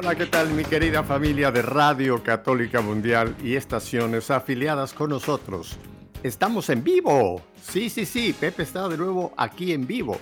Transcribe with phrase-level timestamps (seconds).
[0.00, 5.76] Hola, ¿qué tal mi querida familia de Radio Católica Mundial y estaciones afiliadas con nosotros?
[6.22, 7.42] Estamos en vivo.
[7.60, 10.16] Sí, sí, sí, Pepe está de nuevo aquí en vivo.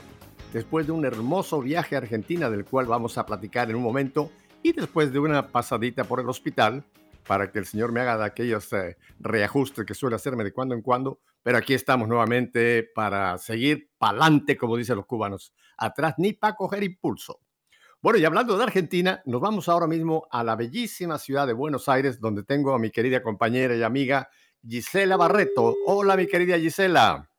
[0.55, 4.31] Después de un hermoso viaje a Argentina del cual vamos a platicar en un momento
[4.63, 6.83] y después de una pasadita por el hospital
[7.27, 10.75] para que el Señor me haga de aquellos eh, reajustes que suele hacerme de cuando
[10.75, 16.33] en cuando, pero aquí estamos nuevamente para seguir pa'lante, como dicen los cubanos, atrás ni
[16.33, 17.41] para coger impulso.
[18.03, 21.89] Bueno, y hablando de Argentina, nos vamos ahora mismo a la bellísima ciudad de Buenos
[21.89, 24.29] Aires, donde tengo a mi querida compañera y amiga
[24.63, 25.75] Gisela Barreto.
[25.87, 27.31] Hola, mi querida Gisela.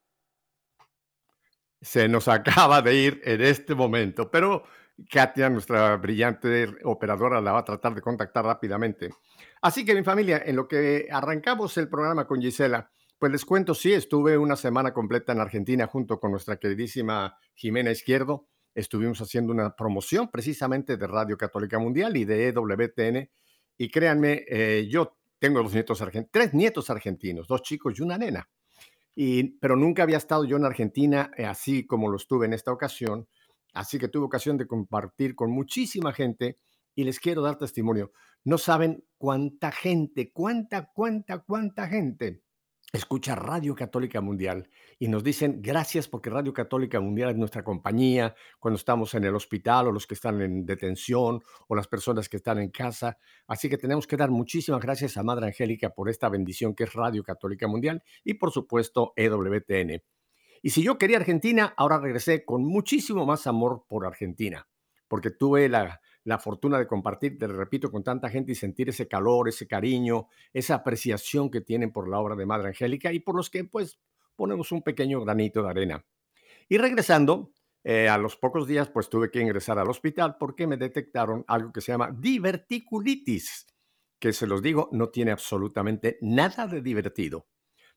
[1.80, 4.64] Se nos acaba de ir en este momento, pero
[5.12, 9.12] Katia, nuestra brillante operadora, la va a tratar de contactar rápidamente.
[9.62, 13.76] Así que mi familia, en lo que arrancamos el programa con Gisela, pues les cuento,
[13.76, 18.48] sí, estuve una semana completa en Argentina junto con nuestra queridísima Jimena Izquierdo
[18.78, 23.28] estuvimos haciendo una promoción precisamente de Radio Católica Mundial y de EWTN.
[23.76, 28.48] Y créanme, eh, yo tengo dos nietos tres nietos argentinos, dos chicos y una nena.
[29.16, 32.72] Y, pero nunca había estado yo en Argentina eh, así como lo estuve en esta
[32.72, 33.28] ocasión.
[33.74, 36.60] Así que tuve ocasión de compartir con muchísima gente
[36.94, 38.12] y les quiero dar testimonio.
[38.44, 42.44] No saben cuánta gente, cuánta, cuánta, cuánta gente
[42.94, 48.34] escucha Radio Católica Mundial y nos dicen gracias porque Radio Católica Mundial es nuestra compañía
[48.60, 52.38] cuando estamos en el hospital o los que están en detención o las personas que
[52.38, 53.18] están en casa.
[53.46, 56.94] Así que tenemos que dar muchísimas gracias a Madre Angélica por esta bendición que es
[56.94, 60.02] Radio Católica Mundial y por supuesto EWTN.
[60.62, 64.68] Y si yo quería Argentina, ahora regresé con muchísimo más amor por Argentina,
[65.08, 69.08] porque tuve la, la fortuna de compartir, te repito, con tanta gente y sentir ese
[69.08, 73.34] calor, ese cariño, esa apreciación que tienen por la obra de Madre Angélica y por
[73.34, 73.98] los que pues
[74.36, 76.06] ponemos un pequeño granito de arena.
[76.68, 80.76] Y regresando, eh, a los pocos días pues tuve que ingresar al hospital porque me
[80.76, 83.66] detectaron algo que se llama diverticulitis,
[84.20, 87.48] que se los digo, no tiene absolutamente nada de divertido.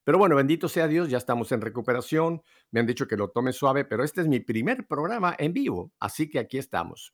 [0.04, 3.52] Pero bueno, bendito sea Dios, ya estamos en recuperación, me han dicho que lo tome
[3.52, 7.12] suave, pero este es mi primer programa en vivo, así que aquí estamos.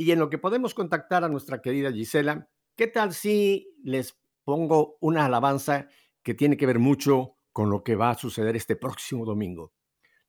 [0.00, 4.96] Y en lo que podemos contactar a nuestra querida Gisela, ¿qué tal si les pongo
[5.00, 5.88] una alabanza
[6.22, 9.74] que tiene que ver mucho con lo que va a suceder este próximo domingo?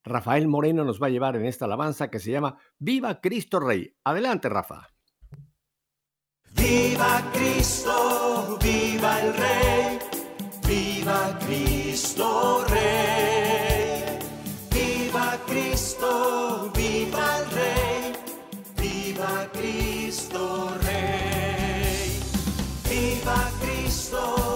[0.03, 3.95] Rafael Moreno nos va a llevar en esta alabanza que se llama Viva Cristo Rey.
[4.03, 4.87] Adelante, Rafa.
[6.55, 9.99] Viva Cristo, viva el Rey,
[10.67, 14.17] viva Cristo Rey,
[14.73, 17.58] viva Cristo, viva el Rey.
[20.09, 22.19] Viva Cristo Rey,
[22.89, 24.48] viva Cristo, viva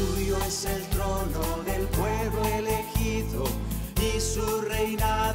[0.00, 3.44] Suyo es el trono del pueblo elegido
[4.00, 5.29] y su reinado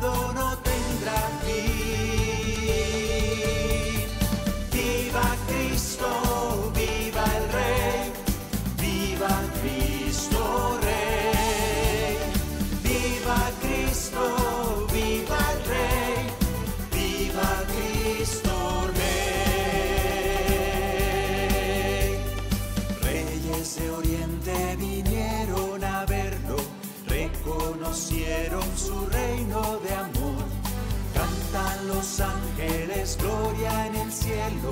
[33.05, 34.69] ángeles, gloria en el cielo,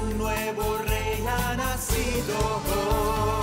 [0.00, 3.37] un nuevo rey ha nacido.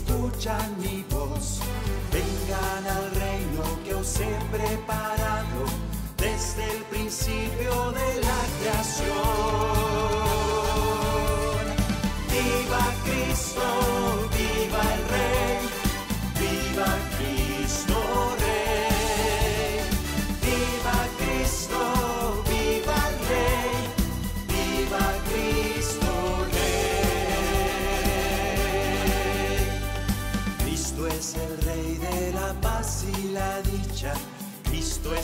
[0.00, 1.60] escuchan mi voz,
[2.12, 5.64] vengan al reino que os he preparado
[6.16, 9.16] desde el principio de la creación.
[12.30, 13.69] ¡Viva Cristo!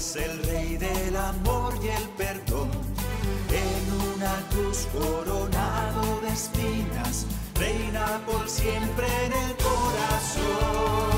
[0.07, 2.71] Es el Rey del amor y el perdón.
[3.51, 11.16] En una cruz coronado de espinas, reina por siempre en el corazón.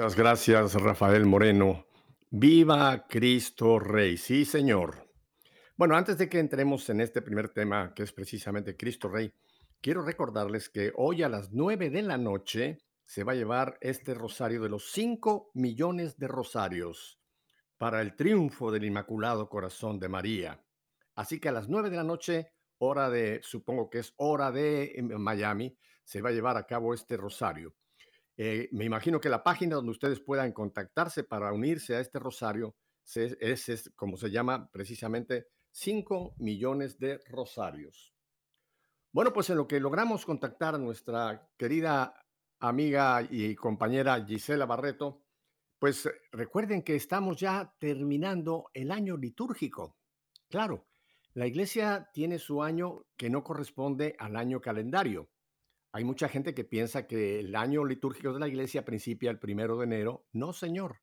[0.00, 1.84] Muchas gracias, Rafael Moreno.
[2.30, 4.16] Viva Cristo Rey.
[4.16, 5.06] Sí, señor.
[5.76, 9.30] Bueno, antes de que entremos en este primer tema, que es precisamente Cristo Rey,
[9.78, 14.14] quiero recordarles que hoy a las 9 de la noche se va a llevar este
[14.14, 17.20] rosario de los 5 millones de rosarios
[17.76, 20.64] para el triunfo del Inmaculado Corazón de María.
[21.14, 24.94] Así que a las 9 de la noche, hora de, supongo que es hora de
[24.94, 27.74] em, Miami, se va a llevar a cabo este rosario.
[28.42, 32.74] Eh, me imagino que la página donde ustedes puedan contactarse para unirse a este rosario
[33.14, 38.14] es, es como se llama precisamente 5 millones de rosarios.
[39.12, 42.14] Bueno, pues en lo que logramos contactar a nuestra querida
[42.60, 45.22] amiga y compañera Gisela Barreto,
[45.78, 49.98] pues eh, recuerden que estamos ya terminando el año litúrgico.
[50.48, 50.86] Claro,
[51.34, 55.28] la iglesia tiene su año que no corresponde al año calendario.
[55.92, 59.76] Hay mucha gente que piensa que el año litúrgico de la iglesia principia el primero
[59.76, 60.26] de enero.
[60.32, 61.00] No, señor.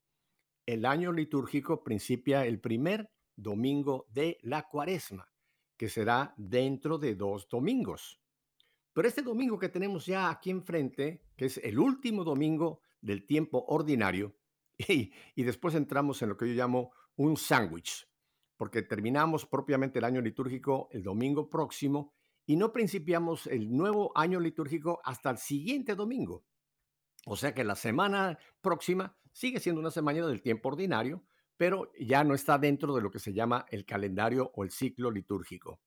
[0.65, 5.31] El año litúrgico principia el primer domingo de la cuaresma,
[5.77, 8.21] que será dentro de dos domingos.
[8.93, 13.63] Pero este domingo que tenemos ya aquí enfrente, que es el último domingo del tiempo
[13.67, 14.35] ordinario,
[14.77, 18.09] y, después entramos en lo que yo llamo un sándwich,
[18.55, 22.16] porque terminamos propiamente el año litúrgico el domingo próximo
[22.47, 26.45] y no principiamos el nuevo año litúrgico hasta el siguiente domingo.
[27.25, 31.25] O sea que la semana próxima sigue siendo una semana del tiempo ordinario,
[31.57, 35.11] pero ya no está dentro de lo que se llama el calendario o el ciclo
[35.11, 35.81] litúrgico.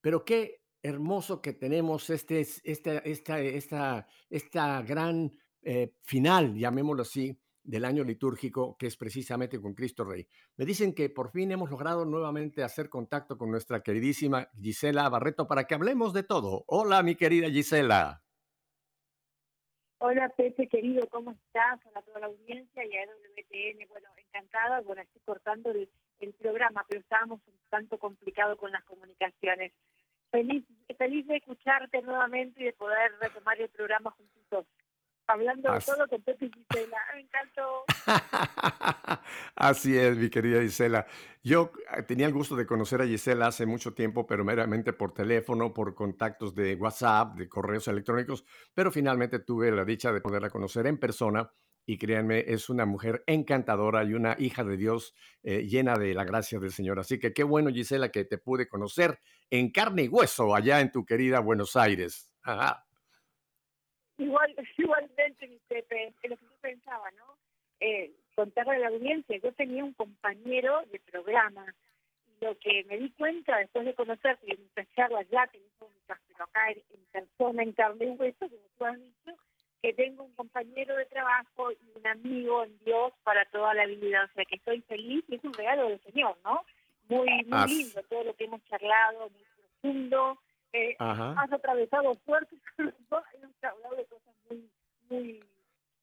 [0.00, 5.30] Pero qué hermoso que tenemos este, esta, esta, esta, esta gran
[5.60, 10.26] eh, final, llamémoslo así, del año litúrgico, que es precisamente con Cristo Rey.
[10.56, 15.46] Me dicen que por fin hemos logrado nuevamente hacer contacto con nuestra queridísima Gisela Barreto
[15.46, 16.64] para que hablemos de todo.
[16.66, 18.22] Hola, mi querida Gisela.
[19.98, 21.80] Hola Pepe, querido, ¿cómo estás?
[21.86, 23.88] Hola a toda la audiencia y a WTN.
[23.88, 24.80] Bueno, encantada.
[24.82, 25.88] Bueno, estoy cortando el,
[26.38, 29.72] programa, pero estábamos un tanto complicado con las comunicaciones.
[30.30, 30.64] Feliz,
[30.98, 34.66] feliz de escucharte nuevamente y de poder retomar el programa juntitos.
[35.28, 36.96] Hablando de Así- todo con Pepe y Gisela.
[37.14, 37.84] Me encantó.
[39.56, 41.06] Así es, mi querida Gisela.
[41.42, 45.12] Yo eh, tenía el gusto de conocer a Gisela hace mucho tiempo, pero meramente por
[45.12, 50.50] teléfono, por contactos de WhatsApp, de correos electrónicos, pero finalmente tuve la dicha de poderla
[50.50, 51.50] conocer en persona
[51.88, 55.14] y créanme, es una mujer encantadora y una hija de Dios
[55.44, 56.98] eh, llena de la gracia del Señor.
[56.98, 60.90] Así que qué bueno, Gisela, que te pude conocer en carne y hueso allá en
[60.90, 62.32] tu querida Buenos Aires.
[62.42, 62.85] Ajá.
[64.18, 67.36] Igual, igualmente, mi Pepe, es lo que yo pensaba, ¿no?
[67.80, 71.66] Eh, contarle a la audiencia, yo tenía un compañero de programa
[72.40, 76.44] lo que me di cuenta después de conocerte y en muchas charlas ya telefónicas, pero
[76.44, 79.32] acá en, en persona, en carne y hueso, como tú has dicho,
[79.82, 84.28] que tengo un compañero de trabajo y un amigo en Dios para toda la vida,
[84.30, 86.62] o sea que estoy feliz y es un regalo del Señor, ¿no?
[87.08, 90.38] Muy, muy lindo todo lo que hemos charlado, muy profundo,
[90.72, 94.70] eh, has atravesado fuertes hemos hablado de cosas muy,
[95.08, 95.44] muy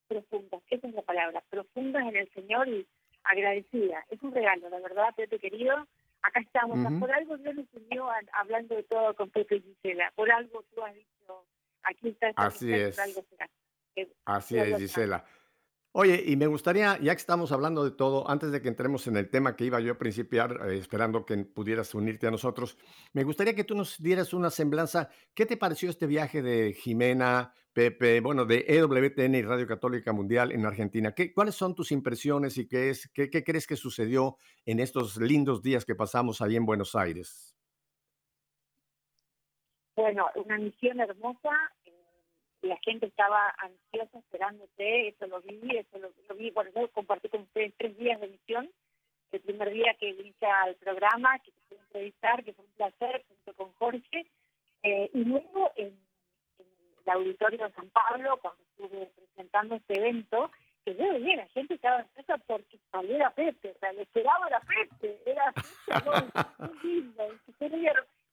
[0.08, 0.62] profundas.
[0.70, 2.88] Esa es la palabra, profundas en el Señor y
[3.24, 4.04] agradecida.
[4.10, 5.88] Es un regalo, la verdad, Pepe querido.
[6.22, 6.78] Acá estamos.
[6.80, 7.00] Ujú.
[7.00, 10.12] Por algo Dios nos unió a- hablando de todo con Pepe y Gisela.
[10.16, 11.46] Por algo tú has dicho,
[11.84, 12.96] aquí está Así es.
[12.96, 13.50] por algo será.
[14.26, 15.26] Así es, Gisela.
[15.96, 19.16] Oye, y me gustaría, ya que estamos hablando de todo, antes de que entremos en
[19.16, 22.80] el tema que iba yo a principiar, eh, esperando que pudieras unirte a nosotros,
[23.14, 25.10] me gustaría que tú nos dieras una semblanza.
[25.36, 30.52] ¿Qué te pareció este viaje de Jimena, Pepe, bueno, de EWTN y Radio Católica Mundial
[30.52, 31.12] en Argentina?
[31.12, 35.18] ¿Qué, ¿Cuáles son tus impresiones y qué, es, qué, qué crees que sucedió en estos
[35.18, 37.56] lindos días que pasamos ahí en Buenos Aires?
[39.96, 41.52] Bueno, una misión hermosa,
[42.64, 47.42] la gente estaba ansiosa esperándote, eso lo vi, eso lo, vi, bueno, yo compartí con
[47.42, 48.70] ustedes tres días de misión,
[49.32, 53.26] el primer día que viniste al programa, que te pude entrevistar, que fue un placer,
[53.28, 54.28] junto con Jorge,
[54.84, 56.66] eh, y luego en, en,
[57.06, 60.50] el auditorio de San Pablo, cuando estuve presentando este evento,
[60.86, 64.62] que yo veía, la gente estaba ansiosa porque saliera Pepe, o sea, le esperaba a
[64.62, 65.54] Pepe, era
[66.60, 67.24] muy lindo,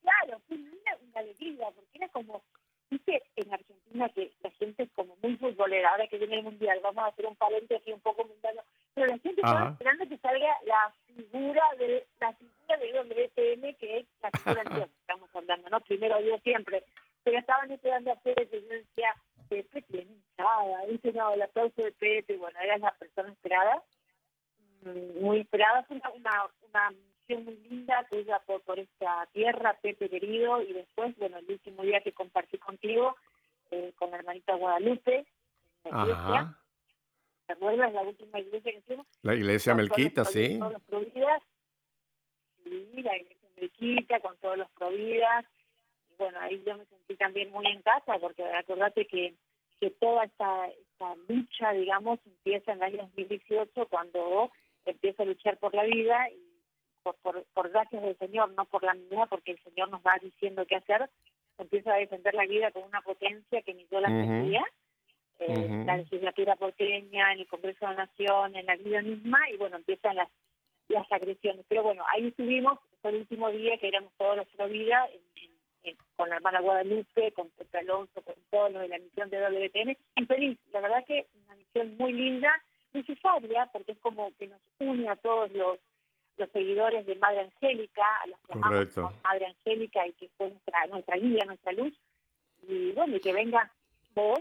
[0.03, 2.43] claro, fue una, una alegría, porque era como
[2.91, 6.81] Dice en Argentina que la gente es como muy futbolera, ahora que viene el Mundial,
[6.83, 8.63] vamos a hacer un aquí un poco mundano,
[8.95, 13.99] pero la gente está esperando que salga la figura de la figura de WTM, que
[13.99, 15.81] es la figura de Dios, estamos hablando, ¿no?
[15.83, 16.83] Primero Dios siempre,
[17.23, 19.15] pero estaban esperando a Pepe, y yo decía,
[19.49, 23.85] Pepe hinchada, dice, no, el aplauso de Pepe, bueno, era la persona esperada,
[24.83, 26.93] mm, muy esperada, fue una, una, una
[27.39, 32.01] muy linda tuya por, por esta tierra, Pepe querido, y después, bueno, el último día
[32.01, 33.17] que compartí contigo,
[33.71, 35.27] eh, con la hermanita Guadalupe,
[35.85, 36.57] en la iglesia.
[37.47, 39.07] ¿Te acuerdas la última iglesia que hicimos?
[39.23, 40.59] La iglesia Melquita, sí.
[40.59, 41.43] Con todos los providas.
[42.65, 45.45] Sí, la iglesia Melquita, con todos los providas.
[46.11, 49.35] Y bueno, ahí yo me sentí también muy en casa, porque acordate que,
[49.81, 54.51] que toda esta, esta lucha, digamos, empieza en el año 2018, cuando
[54.85, 56.50] empiezo a luchar por la vida y
[57.03, 60.19] por, por, por gracias del Señor, no por la mía, porque el Señor nos va
[60.21, 61.09] diciendo qué hacer,
[61.59, 64.65] empieza a defender la vida con una potencia que ni yo la sentía.
[65.39, 69.57] Eh, la legislatura porteña, en el Congreso de la Nación, en la vida misma, y
[69.57, 70.29] bueno, empiezan las,
[70.89, 71.65] las agresiones.
[71.67, 75.09] Pero bueno, ahí estuvimos, fue el último día que éramos todos los pro vida,
[76.17, 79.97] con la hermana Guadalupe, con Pepe Alonso, con todos los de la misión de WTN,
[80.17, 80.59] y feliz.
[80.73, 82.53] La verdad que una misión muy linda,
[82.93, 85.79] necesaria, porque es como que nos une a todos los
[86.41, 90.87] los seguidores de Madre Angélica, a los que amamos Madre Angélica y que fue nuestra,
[90.87, 91.95] nuestra guía, nuestra luz.
[92.67, 93.71] Y bueno, y que venga
[94.15, 94.41] vos,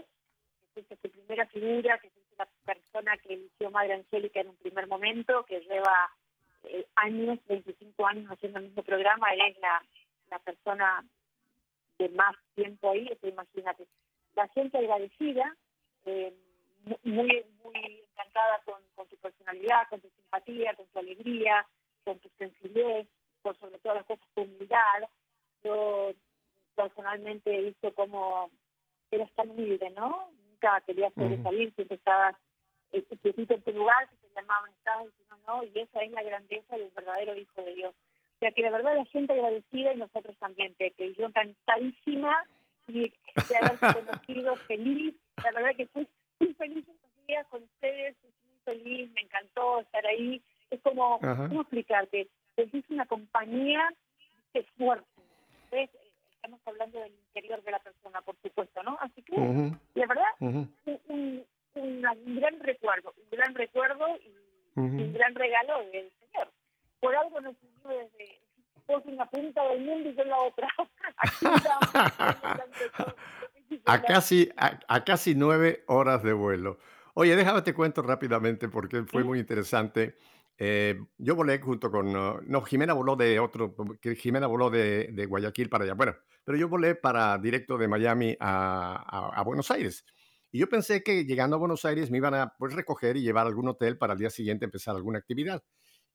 [0.74, 4.56] que fuiste tu primera figura, que fuiste la persona que eligió Madre Angélica en un
[4.56, 6.10] primer momento, que lleva
[6.64, 9.82] eh, años, 25 años haciendo el mismo programa, eres la,
[10.30, 11.04] la persona
[11.98, 13.86] de más tiempo ahí, imagínate.
[14.34, 15.54] La gente agradecida,
[16.06, 16.34] eh,
[17.04, 21.66] muy, muy encantada con, con tu personalidad, con tu simpatía, con tu alegría,
[22.10, 23.06] con tu sencillez,
[23.42, 25.08] por sobre todas las cosas tu humildad.
[25.62, 26.10] Yo
[26.74, 28.50] personalmente he visto cómo
[29.12, 30.30] eras tan humilde, ¿no?
[30.50, 32.34] Nunca querías sobresalir, siempre estabas
[32.92, 36.76] eh, en tu lugar, si te llamaban, estabas diciendo no, y esa es la grandeza
[36.76, 37.94] del verdadero Hijo de Dios.
[37.94, 41.06] O sea que la verdad la gente agradecida y nosotros también, Pepe.
[41.06, 42.44] Y yo encantadísima
[42.88, 45.14] y de haber conocido, feliz.
[45.44, 46.08] La verdad que fui
[46.40, 48.32] muy feliz estos días con ustedes, muy
[48.64, 50.42] feliz, me encantó estar ahí.
[50.70, 52.28] Es como, ¿cómo explicarte?
[52.56, 53.92] Es una compañía
[54.54, 55.06] de fuerte.
[56.34, 58.96] Estamos hablando del interior de la persona, por supuesto, ¿no?
[59.00, 60.72] Así que, la verdad, un,
[61.74, 64.32] un, gran recuerdo, un gran recuerdo y
[64.76, 66.48] un gran regalo del Señor.
[67.00, 68.40] Por algo nos unió desde
[68.86, 70.68] vos una punta del mundo y yo en la otra.
[73.86, 76.78] a, casi, a, a, casi nueve horas de vuelo.
[77.14, 80.16] Oye, déjame te cuento rápidamente porque fue muy interesante.
[80.62, 83.74] Eh, yo volé junto con, no, Jimena voló de otro,
[84.14, 86.14] Jimena voló de, de, Guayaquil para allá, bueno,
[86.44, 90.04] pero yo volé para directo de Miami a, Buenos Aires.
[90.52, 93.46] Y yo pensé que llegando a Buenos Aires me iban a pues, recoger y llevar
[93.46, 95.64] a algún hotel para el día siguiente empezar alguna actividad.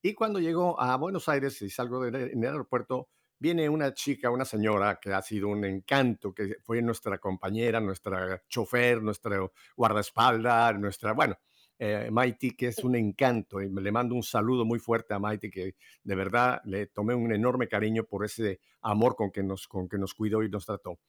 [0.04, 3.10] Y cuando llego a Buenos Aires y salgo del el aeropuerto,
[3.40, 8.44] viene una chica, una señora que ha sido un encanto, que fue nuestra compañera, nuestra
[8.48, 9.40] chofer, nuestra
[9.76, 11.36] guardaespaldas, nuestra, bueno,
[11.78, 13.62] eh, Maiti, que es un encanto.
[13.62, 17.32] Y le mando un saludo muy fuerte a Maiti, que de verdad le tomé un
[17.34, 21.00] enorme cariño por ese amor con que nos, con que nos cuidó y nos trató.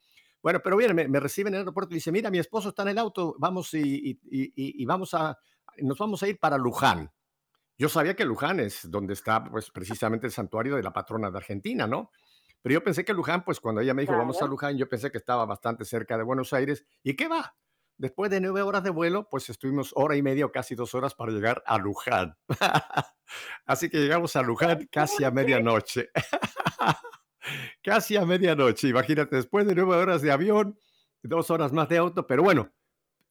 [0.41, 2.83] Bueno, pero bien, me, me recibe en el aeropuerto y dice, mira, mi esposo está
[2.83, 5.37] en el auto, vamos y, y, y, y, vamos a,
[5.79, 7.11] nos vamos a ir para Luján.
[7.77, 11.37] Yo sabía que Luján es donde está pues precisamente el santuario de la patrona de
[11.37, 12.11] Argentina, ¿no?
[12.61, 15.11] Pero yo pensé que Luján, pues cuando ella me dijo, vamos a Luján, yo pensé
[15.11, 16.85] que estaba bastante cerca de Buenos Aires.
[17.03, 17.55] ¿Y qué va?
[17.97, 21.15] Después de nueve horas de vuelo, pues estuvimos hora y media o casi dos horas
[21.15, 22.37] para llegar a Luján.
[23.65, 26.09] Así que llegamos a Luján casi a medianoche.
[27.83, 30.77] casi a medianoche, imagínate, después de nueve horas de avión,
[31.23, 32.71] dos horas más de auto, pero bueno,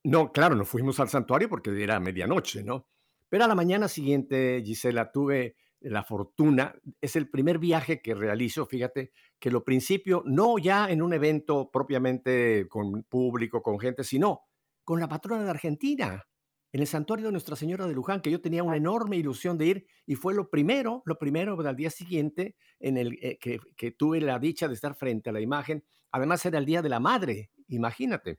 [0.03, 2.89] No, claro, nos fuimos al santuario porque era medianoche, ¿no?
[3.29, 8.67] Pero a la mañana siguiente, Gisela, tuve la fortuna, es el primer viaje que realizo,
[8.67, 14.43] fíjate, que lo principio, no ya en un evento propiamente con público, con gente, sino
[14.87, 16.29] con la patrona de Argentina,
[16.73, 19.67] en el santuario de Nuestra Señora de Luján, que yo tenía una enorme ilusión de
[19.67, 23.91] ir y fue lo primero, lo primero al día siguiente en el eh, que, que
[23.91, 25.85] tuve la dicha de estar frente a la imagen.
[26.13, 28.39] Además era el Día de la Madre, imagínate.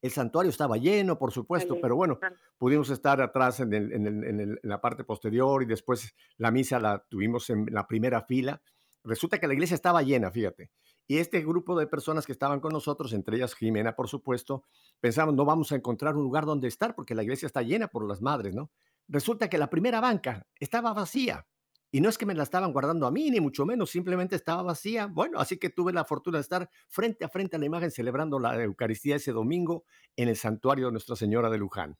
[0.00, 2.20] El santuario estaba lleno, por supuesto, pero bueno,
[2.56, 7.66] pudimos estar atrás en, en, la parte posterior y después la misa la tuvimos en
[7.72, 8.62] la primera fila.
[9.08, 10.70] Resulta que la iglesia estaba llena, fíjate.
[11.06, 14.64] Y este grupo de personas que estaban con nosotros, entre ellas Jimena, por supuesto,
[15.00, 18.06] pensamos, no vamos a encontrar un lugar donde estar porque la iglesia está llena por
[18.06, 18.70] las madres, ¿no?
[19.08, 21.46] Resulta que la primera banca estaba vacía.
[21.90, 24.62] Y no es que me la estaban guardando a mí, ni mucho menos, simplemente estaba
[24.62, 25.06] vacía.
[25.06, 28.38] Bueno, así que tuve la fortuna de estar frente a frente a la imagen celebrando
[28.38, 29.84] la Eucaristía ese domingo
[30.14, 31.96] en el santuario de Nuestra Señora de Luján.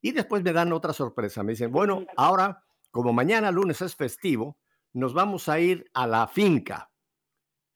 [0.00, 1.42] Y después me dan otra sorpresa.
[1.42, 4.56] Me dicen, bueno, ahora, como mañana lunes es festivo,
[4.92, 6.90] nos vamos a ir a la finca.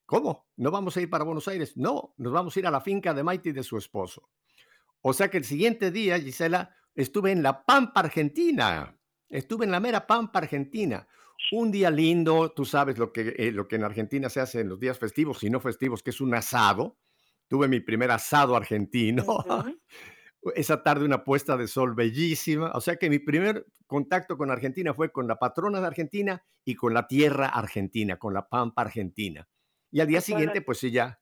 [0.05, 0.47] ¿Cómo?
[0.57, 1.75] ¿No vamos a ir para Buenos Aires?
[1.77, 4.29] No, nos vamos a ir a la finca de Maite y de su esposo.
[5.01, 8.99] O sea que el siguiente día, Gisela, estuve en la Pampa Argentina.
[9.29, 11.07] Estuve en la mera Pampa Argentina
[11.51, 14.69] un día lindo, tú sabes lo que, eh, lo que en Argentina se hace en
[14.69, 16.97] los días festivos y no festivos, que es un asado.
[17.47, 19.23] Tuve mi primer asado argentino.
[20.53, 22.71] Esa tarde una puesta de sol bellísima.
[22.73, 26.75] O sea que mi primer contacto con Argentina fue con la patrona de Argentina y
[26.75, 29.47] con la tierra argentina, con la pampa argentina.
[29.91, 31.19] Y al día siguiente, pues sí, ya.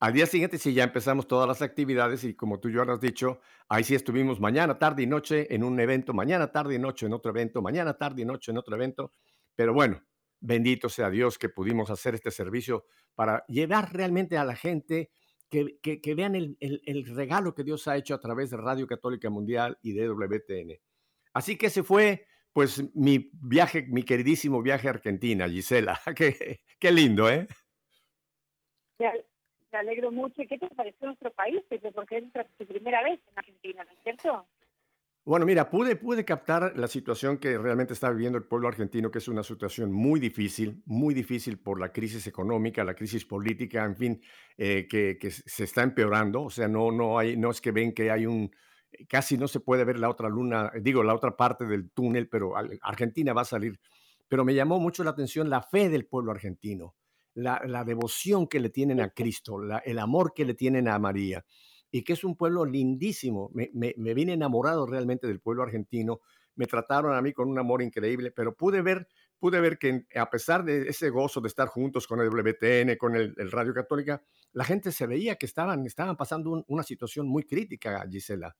[0.00, 3.00] Al día siguiente sí ya empezamos todas las actividades y como tú ya lo has
[3.00, 7.06] dicho, ahí sí estuvimos mañana, tarde y noche en un evento, mañana, tarde y noche
[7.06, 9.12] en otro evento, mañana, tarde y noche en otro evento.
[9.56, 10.00] Pero bueno,
[10.38, 12.86] bendito sea Dios que pudimos hacer este servicio
[13.16, 15.10] para llevar realmente a la gente
[15.48, 19.30] que, que, vean el, el, regalo que Dios ha hecho a través de Radio Católica
[19.30, 20.78] Mundial y de WTN.
[21.32, 26.00] Así que ese fue pues mi viaje, mi queridísimo viaje a Argentina, Gisela.
[26.16, 27.46] qué, qué lindo, ¿eh?
[29.72, 30.42] me alegro mucho.
[30.42, 31.62] ¿Y qué te pareció nuestro país?
[31.94, 34.46] Porque es tu primera vez en Argentina, ¿no es cierto?
[35.24, 39.28] Bueno, mira, pude, captar la situación que realmente está viviendo el pueblo argentino, que es
[39.28, 44.22] una situación muy difícil, muy difícil por la crisis económica, la crisis política, en fin,
[44.56, 46.44] eh, que, se está empeorando.
[46.44, 48.50] O sea, no, no, hay, no es que ven que hay un,
[49.06, 52.54] casi no se puede ver la otra luna, digo, la otra parte del túnel, pero
[52.82, 53.78] Argentina va a salir.
[54.28, 56.94] Pero me llamó mucho la atención la fe del pueblo argentino
[57.38, 61.44] la, devoción que le tienen a Cristo, el amor que le tienen a María,
[61.90, 63.50] y que es un pueblo lindísimo.
[63.54, 66.20] Me, me, vine enamorado realmente del pueblo argentino,
[66.54, 70.28] me trataron a mí con un amor increíble, pero pude ver, pude ver que a
[70.28, 74.22] pesar de ese gozo de estar juntos con el WTN, con el, Radio Católica,
[74.52, 78.56] la gente se veía que estaban, estaban pasando una situación muy crítica, Gisela.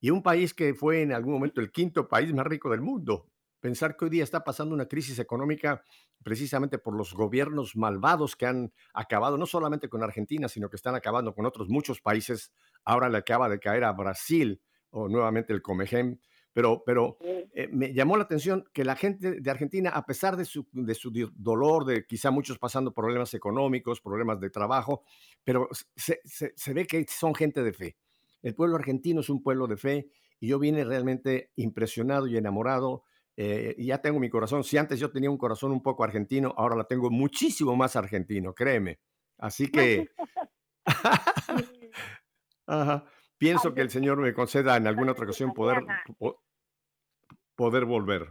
[0.00, 3.28] Y un país que fue en algún momento el quinto país más rico del mundo,
[3.60, 5.82] pensar que hoy día está pasando una crisis económica
[6.22, 10.94] precisamente por los gobiernos malvados que han acabado no solamente con Argentina, sino que están
[10.94, 12.52] acabando con otros muchos países.
[12.84, 16.18] Ahora le acaba de caer a Brasil o nuevamente el Comegem.
[16.52, 17.18] Pero, pero
[17.54, 20.94] eh, me llamó la atención que la gente de Argentina, a pesar de su, de
[20.94, 25.04] su dolor, de quizá muchos pasando problemas económicos, problemas de trabajo,
[25.44, 27.96] pero se, se, se ve que son gente de fe.
[28.42, 33.04] El pueblo argentino es un pueblo de fe y yo vine realmente impresionado y enamorado
[33.40, 34.64] eh, ya tengo mi corazón.
[34.64, 38.52] Si antes yo tenía un corazón un poco argentino, ahora la tengo muchísimo más argentino,
[38.52, 38.98] créeme.
[39.38, 40.08] Así que
[43.38, 45.84] pienso que el Señor me conceda en alguna otra ocasión poder,
[47.54, 48.26] poder volver.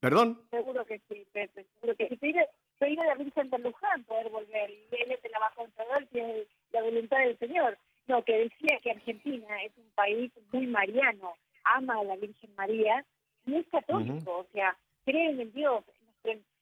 [0.00, 0.40] ¿Perdón?
[0.50, 1.66] Seguro que sí, Pepe.
[1.74, 2.34] Seguro que sí.
[2.78, 6.08] Soy de la Virgen de Luján poder volver y él te la va a conceder
[6.08, 7.76] que es la voluntad del Señor.
[8.06, 13.04] No, que decía que Argentina es un país muy mariano ama a la Virgen María
[13.46, 15.84] y es católico, o sea, creen en Dios,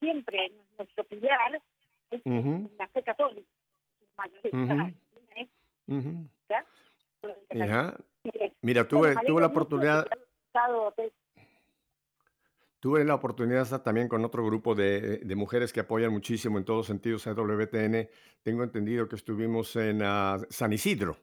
[0.01, 1.61] siempre nuestro pilar
[2.11, 3.49] es la fe católica.
[8.63, 10.07] Mira, tuve, tuve la oportunidad...
[12.81, 16.89] Tuve la oportunidad también con otro grupo de, de, mujeres que apoyan muchísimo en todos
[16.89, 18.09] sentidos a WTN.
[18.43, 21.17] Tengo entendido que estuvimos en ah, San Isidro.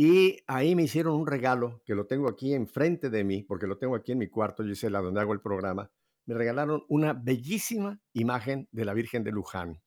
[0.00, 3.78] Y ahí me hicieron un regalo que lo tengo aquí enfrente de mí, porque lo
[3.78, 5.90] tengo aquí en mi cuarto, Gisela, donde hago el programa.
[6.24, 9.82] Me regalaron una bellísima imagen de la Virgen de Luján.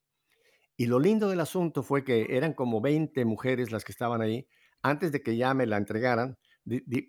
[0.76, 4.46] Y lo lindo del asunto fue que eran como 20 mujeres las que estaban ahí.
[4.82, 6.38] Antes de que ya me la entregaran,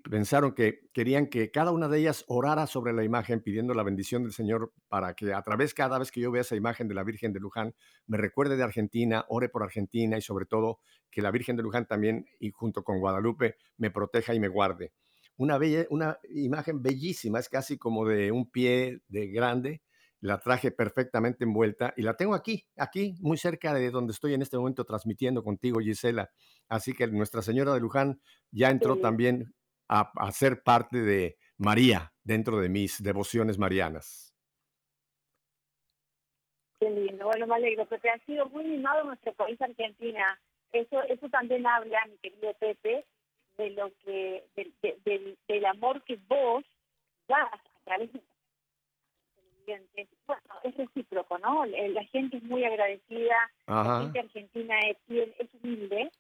[0.09, 4.23] pensaron que querían que cada una de ellas orara sobre la imagen pidiendo la bendición
[4.23, 7.05] del Señor para que a través, cada vez que yo vea esa imagen de la
[7.05, 7.75] Virgen de Luján,
[8.07, 11.87] me recuerde de Argentina, ore por Argentina y sobre todo que la Virgen de Luján
[11.87, 14.93] también, y junto con Guadalupe, me proteja y me guarde.
[15.37, 19.83] Una, bella, una imagen bellísima, es casi como de un pie de grande,
[20.23, 24.43] la traje perfectamente envuelta y la tengo aquí, aquí, muy cerca de donde estoy en
[24.43, 26.31] este momento transmitiendo contigo, Gisela.
[26.69, 28.21] Así que Nuestra Señora de Luján
[28.53, 29.53] ya entró también
[29.89, 34.33] a, ser parte de María dentro de mis devociones marianas.
[36.79, 40.41] Qué lindo, bueno, me alegro, Pepe, ha sido muy mimado nuestro país Argentina.
[40.73, 43.05] Eso, eso también habla, mi querido Pepe,
[43.59, 44.45] de lo que,
[45.49, 46.65] del amor que vos
[47.27, 48.21] das a través de
[49.67, 51.65] bueno, es recíproco, ¿no?
[51.67, 56.11] La gente es muy agradecida, la gente argentina es, es humilde,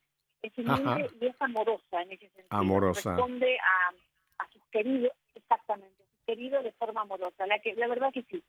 [0.42, 2.46] es humilde y es amorosa en ese sentido.
[2.50, 3.16] Amorosa.
[3.16, 7.46] Responde a, a sus queridos, exactamente, a sus queridos de forma amorosa.
[7.46, 8.42] La, que, la verdad que sí.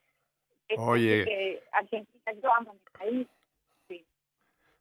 [0.78, 1.62] Oye.
[1.72, 3.28] Argentina, yo amo mi país.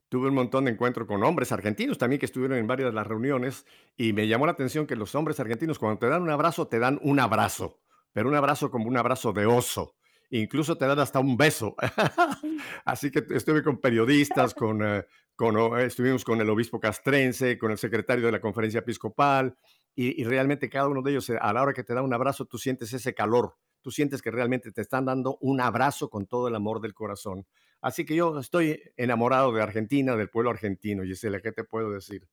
[0.09, 3.07] Tuve un montón de encuentros con hombres argentinos también que estuvieron en varias de las
[3.07, 3.64] reuniones
[3.96, 6.79] y me llamó la atención que los hombres argentinos cuando te dan un abrazo, te
[6.79, 7.81] dan un abrazo,
[8.12, 9.94] pero un abrazo como un abrazo de oso
[10.40, 11.77] incluso te dan hasta un beso.
[12.85, 15.05] Así que estuve con periodistas, con, eh,
[15.37, 19.57] con, estuvimos con el obispo castrense, con el secretario de la conferencia episcopal,
[19.95, 22.47] y, realmente cada uno de ellos, eh, a la hora que te da un abrazo,
[22.47, 26.49] tú sientes ese calor, tú sientes que realmente te están dando un abrazo con todo
[26.49, 27.47] el amor del corazón.
[27.83, 32.27] Así que yo estoy enamorado de Argentina, del pueblo argentino, Gisela, ¿qué te puedo decir?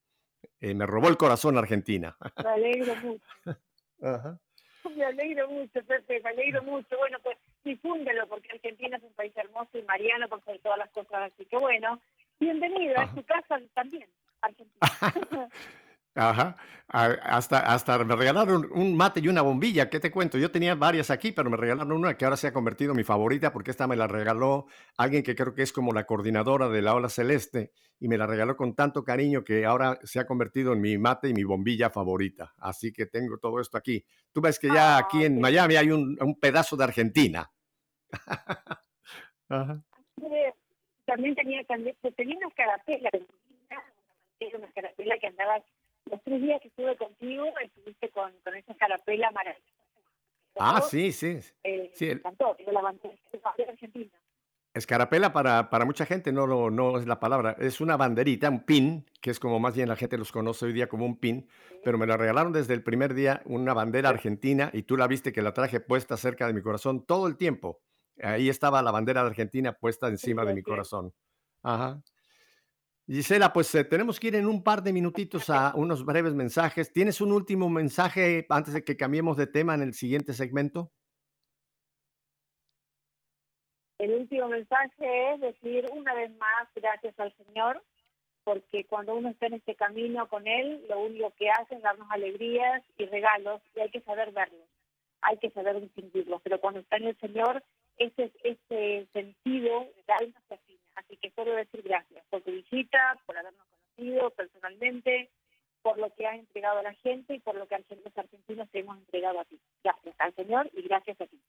[0.61, 2.15] Eh, me robó el corazón Argentina.
[2.41, 3.25] Me alegro mucho.
[4.01, 4.39] Ajá.
[4.95, 6.97] Me alegro mucho, Pepe, me alegro mucho.
[6.97, 10.89] Bueno, pues difúndelo, porque Argentina es un país hermoso y mariano por sobre todas las
[10.89, 11.31] cosas.
[11.31, 11.99] Así que bueno,
[12.39, 14.07] bienvenido a tu casa también,
[14.41, 15.49] Argentina.
[16.15, 16.57] Ajá.
[16.91, 19.91] Hasta, hasta me regalaron un mate y una bombilla.
[19.91, 20.39] ¿Qué te cuento?
[20.39, 23.03] Yo tenía varias aquí, pero me regalaron una que ahora se ha convertido en mi
[23.03, 24.65] favorita porque esta me la regaló
[24.97, 28.25] alguien que creo que es como la coordinadora de la ola celeste y me la
[28.25, 31.91] regaló con tanto cariño que ahora se ha convertido en mi mate y mi bombilla
[31.91, 32.55] favorita.
[32.57, 34.03] Así que tengo todo esto aquí.
[34.31, 37.51] Tú ves que ya aquí en Miami hay un, pedazo de Argentina.
[41.05, 43.09] También tenía, también, tenía una carapela,
[44.55, 45.59] una carapela que andaba
[46.09, 49.79] los tres días que estuve contigo, estuviste con, con esa carapela maravillosa.
[50.57, 51.39] Ah, sí, sí.
[51.63, 52.07] Eh, sí.
[52.07, 53.15] Me encantó, yo la bandera
[53.67, 54.11] argentina.
[54.73, 59.05] Escarapela para, para mucha gente no, no es la palabra, es una banderita, un pin,
[59.19, 61.47] que es como más bien la gente los conoce hoy día como un pin,
[61.83, 65.31] pero me la regalaron desde el primer día, una bandera argentina, y tú la viste
[65.33, 67.81] que la traje puesta cerca de mi corazón todo el tiempo.
[68.21, 71.13] Ahí estaba la bandera de Argentina puesta encima de mi corazón.
[71.63, 72.01] Ajá.
[73.11, 76.93] Gisela, pues eh, tenemos que ir en un par de minutitos a unos breves mensajes.
[76.93, 80.91] ¿Tienes un último mensaje antes de que cambiemos de tema en el siguiente segmento?
[83.97, 87.83] El último mensaje es decir una vez más gracias al Señor,
[88.43, 92.07] porque cuando uno está en este camino con Él, lo único que hace es darnos
[92.11, 94.69] alegrías y regalos y hay que saber verlos,
[95.21, 96.43] hay que saber distinguirlos.
[96.43, 97.63] Pero cuando está en el Señor,
[97.97, 100.53] ese, ese sentido de alma se
[100.99, 105.29] Así que solo decir gracias por tu visita, por habernos conocido personalmente,
[105.81, 108.79] por lo que has entregado a la gente y por lo que los argentinos te
[108.79, 109.59] hemos entregado a ti.
[109.83, 111.39] Gracias al Señor y gracias a ti.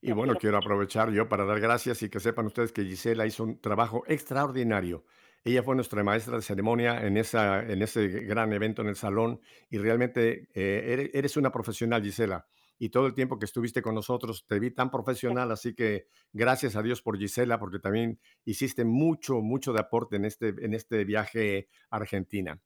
[0.00, 3.42] Y bueno, quiero aprovechar yo para dar gracias y que sepan ustedes que Gisela hizo
[3.42, 5.04] un trabajo extraordinario.
[5.44, 9.40] Ella fue nuestra maestra de ceremonia en, esa, en ese gran evento en el salón
[9.70, 12.46] y realmente eh, eres una profesional, Gisela
[12.78, 16.76] y todo el tiempo que estuviste con nosotros te vi tan profesional, así que gracias
[16.76, 21.04] a Dios por Gisela, porque también hiciste mucho, mucho de aporte en este, en este
[21.04, 22.60] viaje a Argentina.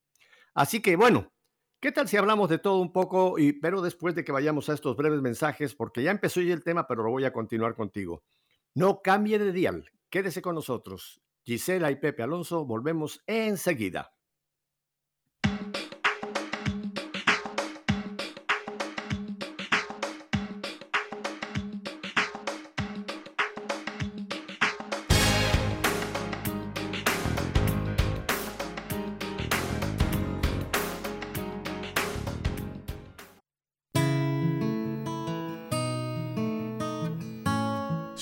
[0.54, 1.32] Así que bueno,
[1.80, 3.38] ¿qué tal si hablamos de todo un poco?
[3.38, 6.62] Y, pero después de que vayamos a estos breves mensajes, porque ya empezó ya el
[6.62, 8.22] tema, pero lo voy a continuar contigo.
[8.74, 11.22] No cambie de dial, quédese con nosotros.
[11.44, 14.14] Gisela y Pepe Alonso, volvemos enseguida.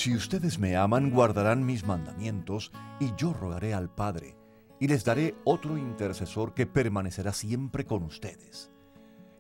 [0.01, 4.35] Si ustedes me aman, guardarán mis mandamientos, y yo rogaré al Padre,
[4.79, 8.71] y les daré otro intercesor que permanecerá siempre con ustedes.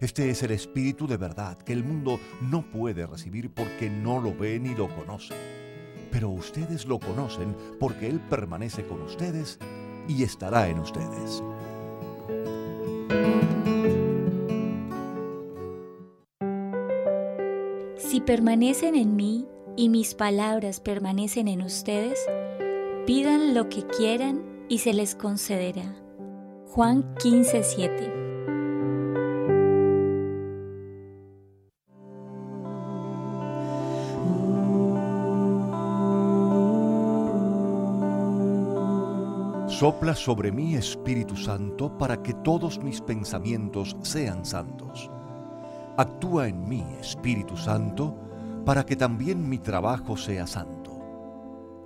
[0.00, 4.36] Este es el Espíritu de verdad que el mundo no puede recibir porque no lo
[4.36, 5.32] ve ni lo conoce.
[6.10, 9.58] Pero ustedes lo conocen porque Él permanece con ustedes
[10.08, 11.42] y estará en ustedes.
[17.96, 19.46] Si permanecen en mí
[19.76, 22.18] y mis palabras permanecen en ustedes,
[23.06, 25.94] pidan lo que quieran y se les concederá.
[26.68, 28.20] Juan 15:7
[39.80, 45.11] Sopla sobre mí, Espíritu Santo, para que todos mis pensamientos sean santos.
[45.96, 48.14] Actúa en mí, Espíritu Santo,
[48.64, 50.90] para que también mi trabajo sea santo.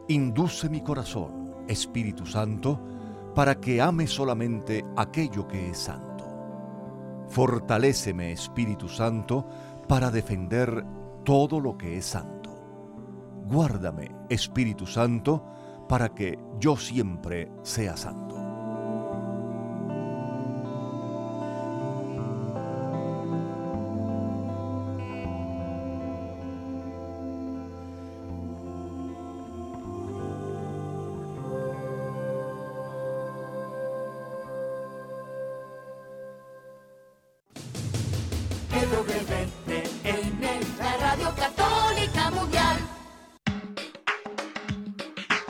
[0.09, 2.81] Induce mi corazón, Espíritu Santo,
[3.35, 6.25] para que ame solamente aquello que es santo.
[7.29, 9.47] Fortaléceme, Espíritu Santo,
[9.89, 10.85] para defender
[11.25, 12.51] todo lo que es santo.
[13.47, 15.45] Guárdame, Espíritu Santo,
[15.89, 18.34] para que yo siempre sea santo.
[40.79, 42.77] La Radio Católica Mundial.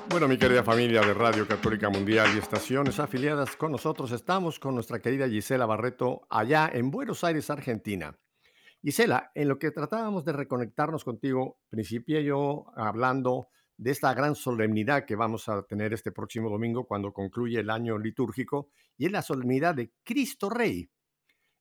[0.08, 4.74] Bueno, mi querida familia de Radio Católica Mundial y estaciones afiliadas con nosotros, estamos con
[4.74, 8.16] nuestra querida Gisela Barreto allá en Buenos Aires, Argentina.
[8.80, 15.04] Gisela, en lo que tratábamos de reconectarnos contigo, principié yo hablando de esta gran solemnidad
[15.04, 19.22] que vamos a tener este próximo domingo cuando concluye el año litúrgico, y es la
[19.22, 20.88] solemnidad de Cristo Rey.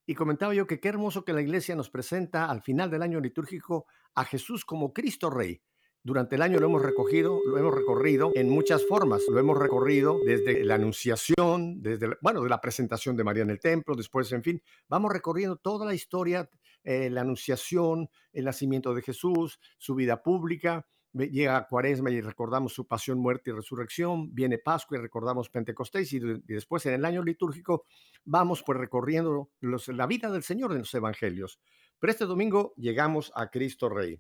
[0.06, 3.20] Y comentaba yo que qué hermoso que la iglesia nos presenta al final del año
[3.20, 3.86] litúrgico
[4.16, 5.62] a Jesús como Cristo Rey.
[6.06, 9.22] Durante el año lo hemos recogido, lo hemos recorrido en muchas formas.
[9.32, 13.52] Lo hemos recorrido desde la anunciación, desde, la- bueno, de la presentación de María en
[13.52, 16.50] el templo, después, en fin, vamos recorriendo toda la historia,
[16.84, 20.86] eh, la anunciación, el nacimiento de Jesús, su vida pública.
[21.14, 24.34] Llega Cuaresma y recordamos su pasión, muerte y resurrección.
[24.34, 26.12] Viene Pascua y recordamos Pentecostés.
[26.14, 27.86] Y, de- y después, en el año litúrgico,
[28.26, 31.60] vamos pues recorriendo la vida del Señor en los evangelios.
[32.00, 34.20] Pero este domingo llegamos a Cristo Rey.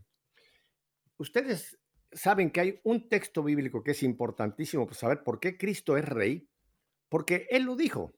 [1.17, 1.79] Ustedes
[2.12, 6.06] saben que hay un texto bíblico que es importantísimo para saber por qué Cristo es
[6.06, 6.47] rey,
[7.10, 8.13] porque Él lo dijo.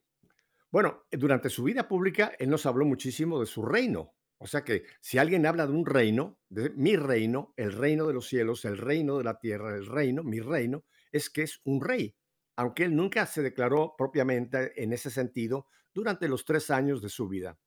[0.70, 4.15] Bueno, durante su vida pública, Él nos habló muchísimo de su reino.
[4.38, 8.14] O sea que si alguien habla de un reino, de mi reino, el reino de
[8.14, 11.82] los cielos, el reino de la tierra, el reino, mi reino, es que es un
[11.82, 12.16] rey,
[12.58, 17.30] aunque Él nunca se declaró propiamente en ese sentido durante los tres años de su
[17.30, 17.58] vida.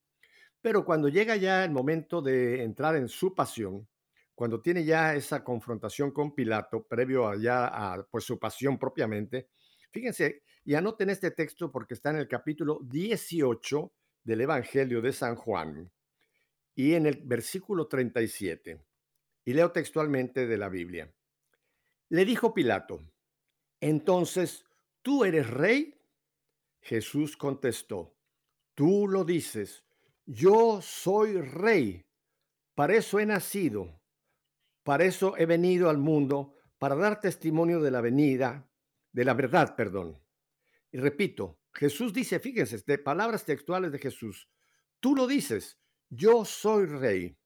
[0.61, 3.89] Pero cuando llega ya el momento de entrar en su pasión,
[4.35, 9.49] cuando tiene ya esa confrontación con Pilato, previo a ya a pues, su pasión propiamente,
[9.91, 15.35] fíjense, y anoten este texto porque está en el capítulo 18 del Evangelio de San
[15.35, 15.91] Juan
[16.79, 18.81] y en el versículo 37.
[19.45, 21.13] Y leo textualmente de la Biblia.
[22.09, 23.03] Le dijo Pilato,
[23.81, 24.65] entonces,
[25.03, 26.01] ¿tú eres rey?
[26.81, 28.17] Jesús contestó,
[28.75, 29.85] tú lo dices,
[30.25, 32.07] yo soy rey,
[32.77, 34.01] para eso he nacido,
[34.85, 38.71] para eso he venido al mundo, para dar testimonio de la venida,
[39.11, 40.17] de la verdad, perdón.
[40.93, 44.49] Y repito, Jesús dice, fíjense, de palabras textuales de Jesús,
[45.01, 47.37] tú lo dices, yo soy rey,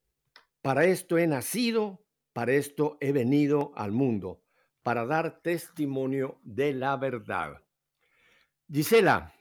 [0.63, 4.43] para esto he nacido, para esto he venido al mundo,
[4.83, 7.63] para dar testimonio de la verdad.
[8.71, 9.35] Gisela,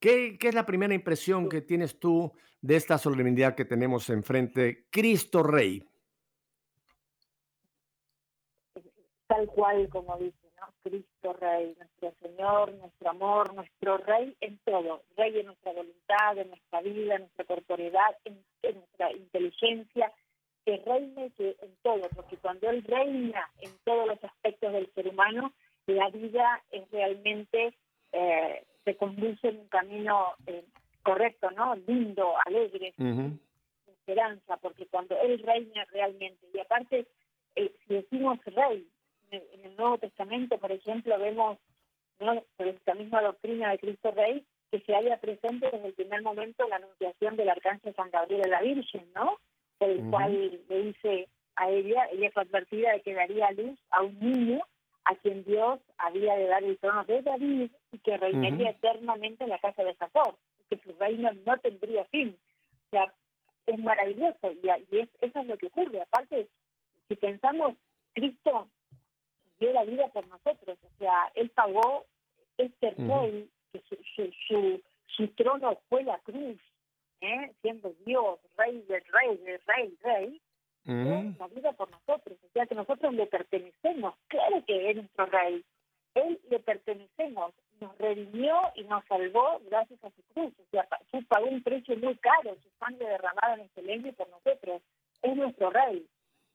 [0.00, 4.86] ¿qué, es la primera impresión que tienes tú de esta solemnidad que tenemos enfrente?
[4.90, 5.84] Cristo Rey.
[9.28, 10.72] tal cual como dice, ¿no?
[10.82, 16.48] Cristo Rey, nuestro Señor, nuestro amor, nuestro Rey en todo, Rey en nuestra voluntad, en
[16.48, 20.12] nuestra vida, en nuestra corporeidad, en, en nuestra inteligencia,
[20.64, 25.08] que reine que en todo, porque cuando Él reina en todos los aspectos del ser
[25.08, 25.52] humano,
[25.86, 27.74] la vida es realmente,
[28.12, 30.64] eh, se conduce en un camino eh,
[31.02, 31.74] correcto, ¿no?
[31.86, 33.38] Lindo, alegre, Ujú.
[33.86, 37.06] esperanza, porque cuando Él reina realmente, y aparte,
[37.56, 38.86] eh, si decimos rey,
[39.30, 41.58] en el- Nuevo Testamento, por ejemplo, vemos
[42.20, 42.42] ¿no?
[42.56, 46.66] por esta misma doctrina de Cristo Rey que se halla presente desde el primer momento
[46.68, 49.38] la anunciación del arcángel San Gabriel a la Virgen, ¿no?
[49.78, 50.10] El Ujú.
[50.10, 54.60] cual le dice a ella, ella fue advertida de que daría luz a un niño
[55.04, 58.78] a quien Dios había de dar el trono de David y que reinaría Ujú.
[58.78, 60.36] eternamente en la casa de Jacob,
[60.68, 62.36] que su reino no tendría fin.
[62.88, 63.14] O sea,
[63.66, 66.00] es maravilloso y, y es, eso es lo que ocurre.
[66.02, 66.48] Aparte,
[67.08, 67.74] si pensamos,
[68.12, 68.68] Cristo
[69.58, 72.06] dio la vida por nosotros, o sea, Él pagó
[72.56, 76.58] este rey, que su, su, su, su trono fue la cruz,
[77.20, 77.52] ¿eh?
[77.60, 80.40] siendo Dios, rey del rey, del rey, rey,
[81.38, 85.62] la vida por nosotros, o sea que nosotros le pertenecemos, claro que es nuestro rey,
[86.14, 90.88] él le pertenecemos, nos redimió y nos salvó gracias a su cruz, o sea,
[91.28, 94.82] pagó un precio muy caro, su sangre derramada en excelente por nosotros,
[95.22, 96.06] es nuestro rey,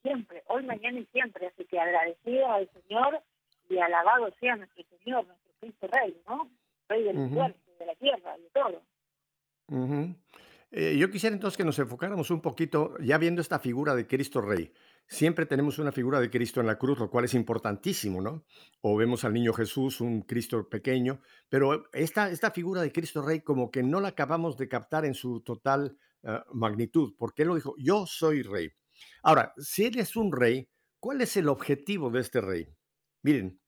[0.03, 3.19] siempre, hoy, mañana y siempre, así que agradecido al Señor
[3.69, 6.51] y alabado sea nuestro Señor, nuestro Cristo Rey, ¿no?
[6.87, 8.81] Rey del universo, de la tierra, de todo.
[10.71, 14.41] Eh, yo quisiera entonces que nos enfocáramos un poquito, ya viendo esta figura de Cristo
[14.41, 14.71] Rey.
[15.07, 18.45] Siempre tenemos una figura de Cristo en la cruz, lo cual es importantísimo, ¿no?
[18.81, 23.41] O vemos al niño Jesús, un Cristo pequeño, pero esta, esta figura de Cristo Rey
[23.41, 27.55] como que no la acabamos de captar en su total ah, magnitud, porque él lo
[27.55, 28.71] dijo, yo soy rey.
[29.21, 32.67] Ahora, si él es un rey, ¿cuál es el objetivo de este rey?
[33.21, 33.59] Miren,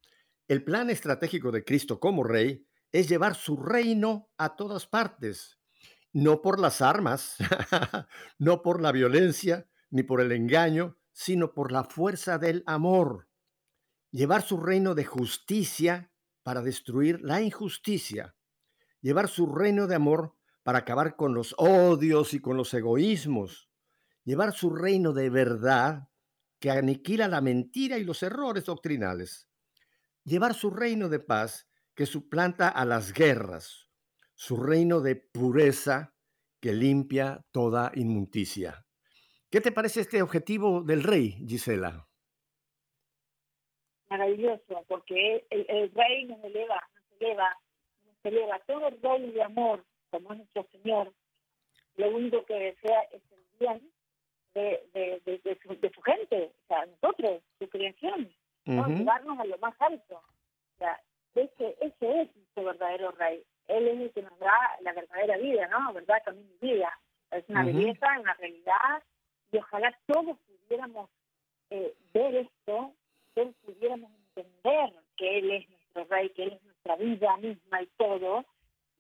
[0.47, 5.59] el plan estratégico de Cristo como rey es llevar su reino a todas partes
[6.15, 7.35] no por las armas,
[8.39, 13.27] no por la violencia, ni por el engaño, sino por la fuerza del amor.
[14.11, 18.33] Llevar su reino de justicia para destruir la injusticia.
[19.01, 23.69] Llevar su reino de amor para acabar con los odios y con los egoísmos.
[24.25, 26.09] Llevar su reino de verdad
[26.59, 29.47] que aniquila la mentira y los errores doctrinales.
[30.23, 33.87] Llevar su reino de paz que suplanta a las guerras,
[34.33, 36.15] su reino de pureza
[36.59, 38.83] que limpia toda inmundicia.
[39.51, 42.07] ¿Qué te parece este objetivo del rey, Gisela?
[44.09, 47.57] Maravilloso, porque el, rey nos eleva, nos eleva,
[48.03, 48.59] nos eleva.
[48.65, 51.13] Todo el rey de amor, como es nuestro Señor,
[51.97, 53.94] lo único que desea es el bien
[54.55, 58.33] de, de, su, gente, o sea, nosotros, su creación,
[58.65, 60.15] llevarnos a lo más alto.
[60.15, 60.99] O sea,
[61.35, 63.43] ese, ese es nuestro verdadero rey.
[63.67, 65.91] Él es el que nos da la verdadera vida, ¿no?
[65.93, 66.21] ¿Verdad?
[66.23, 66.99] También vida.
[67.31, 69.03] Es una belleza, una realidad,
[69.51, 71.09] y ojalá todos pudiéramos
[71.69, 72.93] eh, ver esto,
[73.33, 77.87] todos pudiéramos entender que Él es nuestro Rey, que Él es nuestra vida misma y
[77.97, 78.45] todo,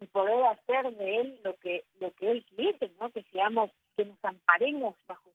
[0.01, 3.09] y poder hacer de Él lo que lo que Él quiere, ¿no?
[3.11, 5.29] Que seamos, que nos amparemos bajo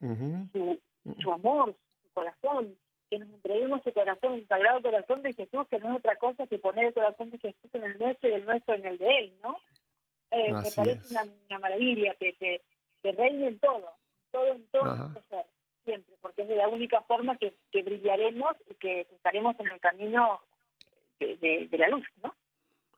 [0.00, 0.80] su,
[1.20, 2.76] su amor, su corazón,
[3.10, 6.46] que nos entreguemos el corazón, el sagrado corazón de Jesús, que no es otra cosa
[6.46, 9.18] que poner el corazón de Jesús en el nuestro y el nuestro en el de
[9.18, 9.58] Él, ¿no?
[10.30, 11.14] Eh, me parece
[11.48, 12.62] una, maravilla que, que,
[13.02, 13.90] que reine en todo,
[14.30, 15.44] todo en todo ser,
[15.84, 20.40] siempre, porque es la única forma que, que brillaremos y que estaremos en el camino
[21.18, 22.32] de, de, la luz, ¿no?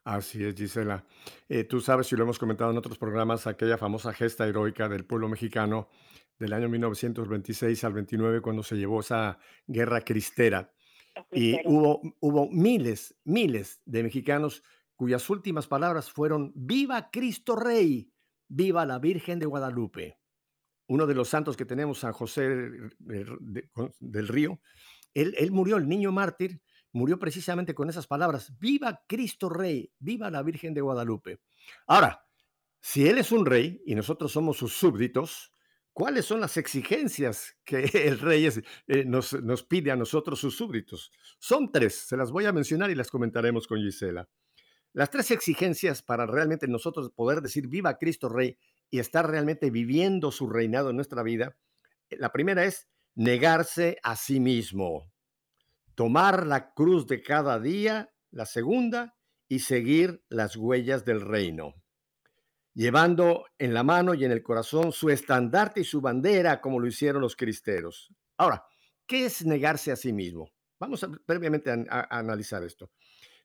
[0.04, 1.04] Así es, Gisela.
[1.48, 5.06] Eh, tú sabes, y lo hemos comentado en otros programas, aquella famosa gesta heroica del
[5.06, 5.88] pueblo mexicano
[6.42, 10.74] del año 1926 al 29, cuando se llevó esa guerra cristera.
[11.30, 14.64] Y hubo, hubo miles, miles de mexicanos
[14.96, 18.12] cuyas últimas palabras fueron, viva Cristo Rey,
[18.48, 20.18] viva la Virgen de Guadalupe.
[20.88, 22.48] Uno de los santos que tenemos, San José
[22.98, 24.60] del Río,
[25.14, 26.60] él, él murió, el niño mártir,
[26.92, 31.40] murió precisamente con esas palabras, viva Cristo Rey, viva la Virgen de Guadalupe.
[31.86, 32.26] Ahora,
[32.80, 35.51] si Él es un rey y nosotros somos sus súbditos,
[35.92, 41.10] ¿Cuáles son las exigencias que el rey eh, nos, nos, pide a nosotros, sus súbditos?
[41.38, 44.28] Son tres, se las voy a mencionar y las comentaremos con Gisela.
[44.94, 48.58] Las tres exigencias para realmente nosotros poder decir viva Cristo Rey
[48.90, 51.56] y estar realmente viviendo su reinado en nuestra vida.
[52.08, 55.12] Eh, la primera es negarse a sí mismo,
[55.94, 59.14] tomar la cruz de cada día, la segunda,
[59.48, 61.81] y seguir las huellas del reino
[62.74, 66.86] llevando en la mano y en el corazón su estandarte y su bandera, como lo
[66.86, 68.12] hicieron los cristeros.
[68.36, 68.64] Ahora,
[69.06, 70.50] ¿qué es negarse a sí mismo?
[70.78, 72.90] Vamos a, previamente a, analizar esto.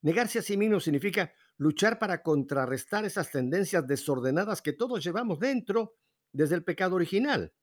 [0.02, 5.96] Negarse a sí mismo significa luchar para contrarrestar esas tendencias desordenadas que todos llevamos dentro
[6.32, 7.54] desde el pecado original.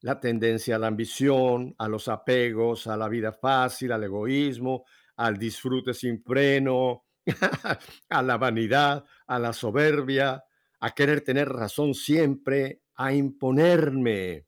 [0.00, 4.84] La tendencia a la ambición, a los apegos, a la vida fácil, al egoísmo,
[5.16, 7.04] al disfrute sin freno,
[8.08, 10.42] a la vanidad, a la soberbia,
[10.80, 14.46] a querer tener razón siempre, a imponerme.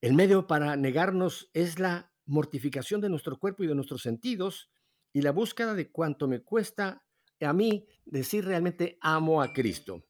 [0.00, 4.70] El medio para negarnos es la mortificación de nuestro cuerpo y de nuestros sentidos
[5.12, 7.02] y la búsqueda de cuánto me cuesta
[7.44, 10.04] a mí decir realmente amo a Cristo.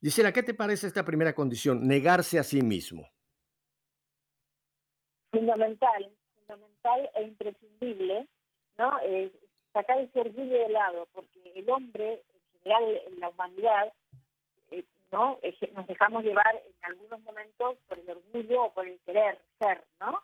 [0.00, 1.86] Gisela, ¿qué te parece esta primera condición?
[1.86, 3.08] Negarse a sí mismo.
[5.30, 8.28] Fundamental, fundamental e imprescindible,
[8.78, 8.92] ¿no?
[9.72, 13.92] sacar el orgullo de lado, porque el hombre, en general, en la humanidad,
[15.12, 15.38] ¿no?
[15.74, 20.20] Nos dejamos llevar en algunos momentos por el orgullo o por el querer ser, ¿no?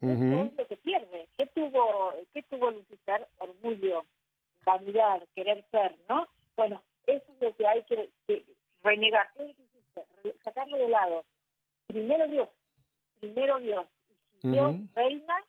[0.00, 1.28] es lo que pierde.
[1.36, 3.26] ¿Qué tuvo, ¿Qué tuvo Lucifer?
[3.38, 4.04] Orgullo,
[4.64, 6.28] vanidad, querer ser, ¿no?
[6.56, 8.10] Bueno, eso es lo que hay que,
[8.82, 9.30] renegar.
[9.36, 11.24] ¿Qué Sacarlo de lado.
[11.86, 12.48] Primero Dios,
[13.20, 13.86] primero Dios.
[14.34, 15.44] Y si Dios reina,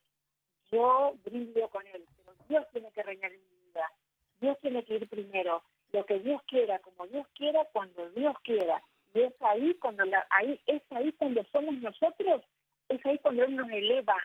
[0.72, 2.06] yo brillo con él.
[2.18, 3.92] Pero Dios tiene que reinar en mi vida.
[4.40, 5.64] Dios tiene que ir primero.
[5.94, 8.82] Lo que Dios quiera, como Dios quiera, cuando Dios quiera.
[9.14, 12.44] Y es ahí cuando la, ahí es ahí cuando somos nosotros,
[12.90, 14.16] es ahí cuando él nos eleva,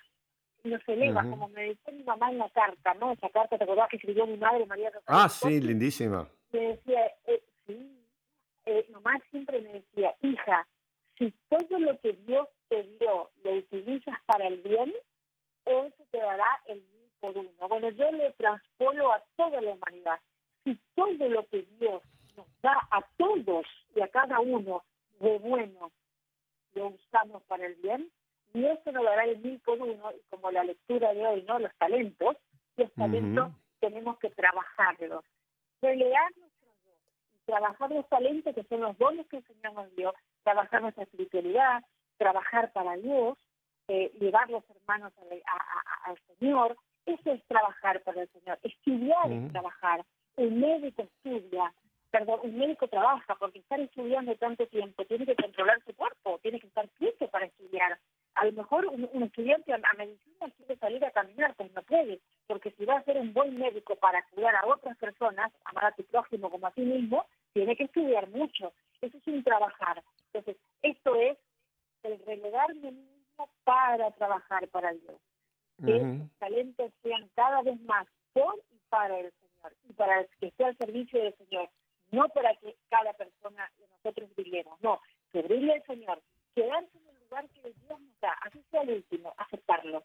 [0.65, 3.13] nos eleva, como me decía mi mamá en la carta, ¿no?
[3.13, 6.29] Esa carta, ¿te acordás que escribió mi madre María Ah, sí, lindísima.
[6.53, 7.99] Me decía, eh, sí,
[8.67, 10.67] eh, mamá siempre me decía, hija,
[11.19, 14.93] si todo lo que Dios te dio lo utilizas para el bien,
[15.65, 17.51] eso te dará el mil por uno.
[17.69, 20.19] Bueno, yo le transpolo a toda la humanidad.
[20.65, 22.03] Si todo lo que Dios
[22.37, 24.83] nos da a todos y a cada uno
[25.21, 25.91] de bueno
[26.75, 28.11] lo usamos para el bien,
[28.55, 31.59] Dios se nos dará el mil por uno, y como la lectura de hoy, ¿no?
[31.59, 32.37] Los talentos,
[32.77, 35.25] los talentos tenemos que trabajarlos.
[35.81, 36.99] Relear nuestros dones
[37.35, 41.05] y trabajar los talentos que son los dones que el Señor nos dio, trabajar nuestra
[41.05, 41.83] espiritualidad,
[42.19, 43.39] trabajar para Dios,
[43.89, 45.13] eh, llevar los hermanos
[46.05, 48.59] al Señor, eso es trabajar para el Señor.
[48.63, 50.05] Estudiar es trabajar.
[50.37, 51.73] Un médico estudia,
[52.11, 56.61] perdón, un médico trabaja porque estar estudiando tanto tiempo tiene que controlar su cuerpo, tiene
[56.61, 57.99] que estar quieto para estudiar.
[58.35, 62.71] A lo mejor un, estudiante a, medicina quiere salir a caminar, pues no puede, porque
[62.73, 66.05] si va a ser un buen médico para cuidar a otras personas, amar a tu
[66.05, 68.73] prójimo como a ti mismo, tiene que estudiar mucho.
[69.01, 70.03] Eso es un trabajar.
[70.33, 71.39] Entonces, esto es
[72.03, 75.21] el relegarme mismo para trabajar para Dios.
[75.85, 79.33] Que los talentos sean cada vez más por y para el
[80.03, 81.71] para que esté al servicio del Señor,
[82.11, 85.01] no para que cada persona de nosotros brillemos, no,
[85.31, 86.21] que brille el Señor,
[86.57, 90.03] quedarse en el lugar que Dios nos da, así sea el último, aceptarlo.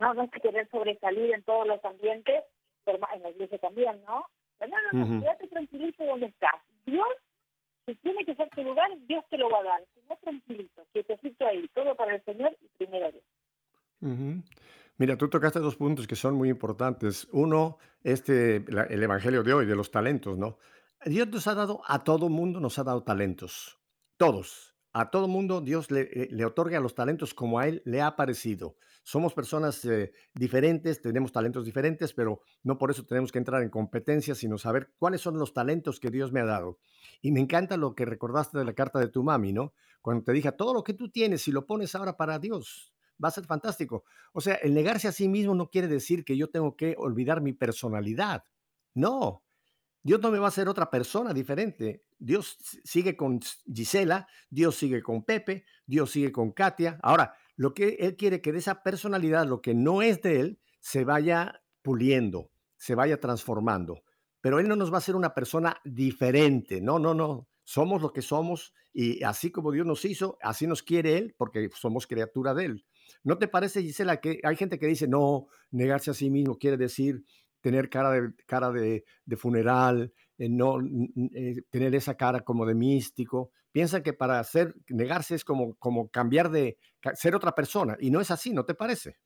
[0.00, 2.42] No, no es que querer sobresalir en todos los ambientes,
[2.86, 4.24] pero en la iglesia también, ¿no?
[4.58, 6.62] Pero no, no, quédate tranquilito donde estás.
[6.86, 7.06] Dios
[7.84, 9.84] si tiene que ser tu lugar, Dios te lo va a dar.
[9.92, 13.24] Si no, tranquilito, quietecito ahí, todo para el Señor y primero Dios.
[14.96, 17.28] Mira, tú tocaste dos puntos que son muy importantes.
[17.30, 20.58] Uno, este, el Evangelio de hoy, de los talentos, ¿no?
[21.04, 23.80] Dios nos ha dado, a todo mundo nos ha dado talentos.
[24.16, 24.76] Todos.
[24.92, 28.14] A todo mundo Dios le, eh, le otorga los talentos como a Él le ha
[28.14, 28.76] parecido.
[29.02, 33.68] Somos personas eh, diferentes, tenemos talentos diferentes, pero no por eso tenemos que entrar en
[33.68, 36.78] competencia, sino saber cuáles son los talentos que Dios me ha dado.
[37.20, 39.74] Y me encanta lo que recordaste de la carta de tu mami, ¿no?
[40.00, 43.28] Cuando te dije, todo lo que tú tienes, si lo pones ahora para Dios, va
[43.28, 44.04] a ser fantástico.
[44.32, 47.40] O sea, el negarse a sí mismo no quiere decir que yo tengo que olvidar
[47.40, 48.44] mi personalidad.
[48.94, 49.44] No,
[50.02, 52.04] Dios no me va a hacer otra persona diferente.
[52.18, 53.40] Dios sigue con
[53.72, 56.98] Gisela, Dios sigue con Pepe, Dios sigue con Katia.
[57.02, 60.60] Ahora, lo que Él quiere que de esa personalidad, lo que no es de Él,
[60.80, 64.04] se vaya puliendo, se vaya transformando
[64.44, 66.82] pero Él no nos va a hacer una persona diferente.
[66.82, 67.48] No, no, no.
[67.62, 71.70] Somos lo que somos y así como Dios nos hizo, así nos quiere Él porque
[71.74, 72.84] somos criatura de Él.
[73.22, 76.76] ¿No te parece, Gisela, que hay gente que dice, no, negarse a sí mismo quiere
[76.76, 77.22] decir
[77.60, 79.04] tener cara de, cara de,
[79.36, 80.80] funeral, eh, no
[81.34, 83.50] eh, tener esa cara como de místico?
[83.72, 86.78] Piensa que para ser, negarse es como, como cambiar de
[87.14, 89.16] ser otra persona y no es así, ¿no te parece?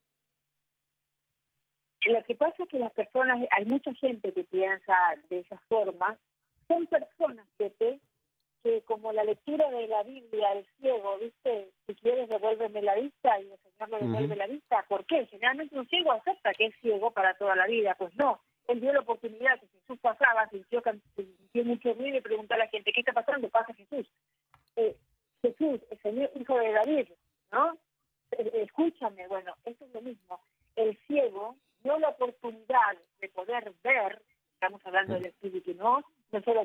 [2.07, 4.95] Lo que pasa es que las personas, hay mucha gente que piensa
[5.29, 6.17] de esa forma,
[6.69, 8.01] son personas que,
[8.63, 11.71] que como la lectura de la Biblia, el ciego, ¿viste?
[11.87, 14.85] Si quieres devuélveme la vista y el Señor le devuelve la vista.
[14.89, 15.27] ¿Por qué?
[15.27, 17.95] Generalmente un ciego acepta que es ciego para toda la vida.
[17.99, 20.83] Pues no, él dio la oportunidad que Jesús pasaba, sintió,
[21.17, 23.49] sintió mucho ruido y preguntó a la gente, ¿qué está pasando?
[23.49, 24.07] Pasa Jesús.
[24.77, 24.97] Eh,
[25.43, 27.09] Jesús, el Señor, hijo de David,
[27.53, 27.79] ¿no?
[28.33, 30.41] Eh, escúchame, bueno, eso es lo mismo.
[30.77, 34.21] El ciego dio la oportunidad de poder ver,
[34.53, 36.05] estamos hablando del espíritu, ¿no?
[36.31, 36.65] No solo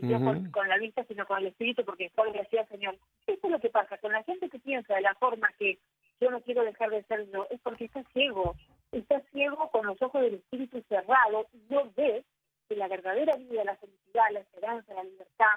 [0.51, 3.69] con, la vista, sino con el espíritu, porque le decía, Señor, esto es lo que
[3.69, 5.79] pasa con la gente que piensa de la forma que
[6.19, 8.55] yo no quiero dejar de ser yo, es porque está ciego,
[8.91, 12.23] está ciego con los ojos del espíritu cerrados y no ve
[12.67, 15.55] que la verdadera vida, la felicidad, la esperanza, la libertad,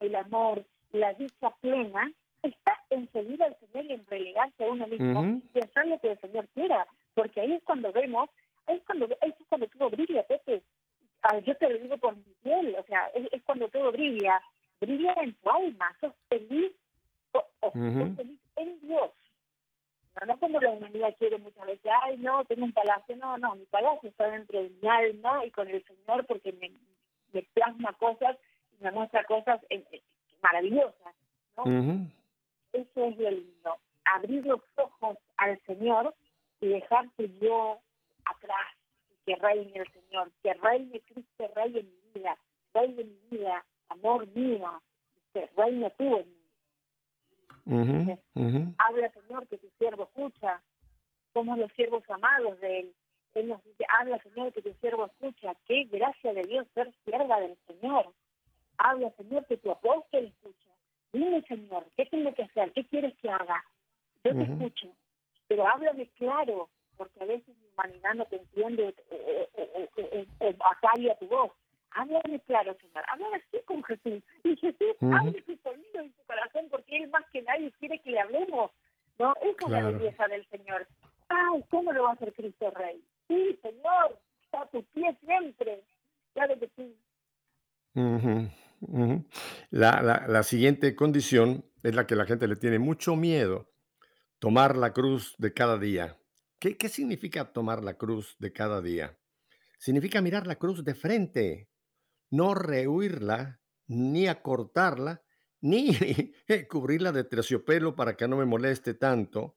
[0.00, 2.10] el amor, la dicha plena,
[2.42, 6.12] está en seguir al Señor y en relegarse a uno mismo y hacer lo que
[6.12, 8.28] el Señor quiera, porque ahí es cuando vemos
[8.70, 10.62] es cuando, es cuando todo brilla, Pepe.
[11.22, 14.40] Ah, yo te lo digo por mi piel, o sea, es, cuando todo brilla.
[14.80, 16.72] Brilla en tu alma, sos feliz,
[17.32, 19.10] o, feliz en Dios.
[20.18, 23.14] No, no como la humanidad quiere muchas veces, ay, no, tengo un palacio.
[23.16, 26.72] No, no, mi palacio está dentro de mi alma y con el Señor porque me,
[27.32, 28.38] me plasma cosas
[28.72, 30.02] y me muestra cosas eh, eh,
[30.42, 31.14] maravillosas.
[31.58, 32.08] ¿no?
[32.72, 33.76] Eso es lo lindo.
[34.04, 36.14] Abrir los ojos al Señor
[36.60, 37.78] y dejarse yo
[38.24, 38.79] atrás
[39.30, 42.36] que reine el Señor, que reine Cristo, en mi vida,
[42.74, 44.82] en mi vida, amor mío,
[45.32, 48.18] que reine tú en mí.
[48.78, 50.60] Habla, Señor, que tu siervo escucha.
[51.32, 52.94] Somos los siervos amados de Él.
[53.34, 55.54] Él nos dice, habla, Señor, que tu siervo escucha.
[55.66, 58.12] Qué gracia de Dios ser sierva del Señor.
[58.78, 60.70] Habla, Señor, que tu apóstol escucha.
[61.12, 62.72] Dime, Señor, ¿qué tengo que hacer?
[62.72, 63.64] ¿Qué quieres que haga?
[64.24, 64.88] Yo te escucho,
[65.46, 66.68] pero háblame claro,
[67.00, 68.94] porque a veces mi humanidad no te entiende
[70.38, 71.50] o acalla tu voz.
[71.92, 73.02] Háblame claro, Señor.
[73.08, 74.22] Háblame así con Jesús.
[74.44, 77.98] Y Jesús, uh hable su sonido en su corazón, porque Él más que nadie quiere
[78.02, 78.70] que le hablemos.
[79.18, 79.32] ¿no?
[79.40, 80.86] Esa es la belleza del Señor.
[81.30, 83.02] Ay, ¿cómo lo va a hacer Cristo Rey?
[83.28, 85.82] Sí, Señor, está a tu pie siempre.
[86.34, 86.94] Claro que sí.
[89.70, 93.70] La, la, la siguiente condición es la que la gente le tiene mucho miedo,
[94.38, 96.19] tomar la cruz de cada día.
[96.60, 99.18] ¿Qué, ¿Qué significa tomar la cruz de cada día?
[99.78, 101.70] Significa mirar la cruz de frente,
[102.30, 105.22] no rehuirla, ni acortarla,
[105.60, 105.96] ni
[106.70, 109.56] cubrirla de terciopelo para que no me moleste tanto.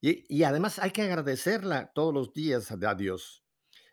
[0.00, 3.42] Y, además hay que agradecerla todos los días a Dios.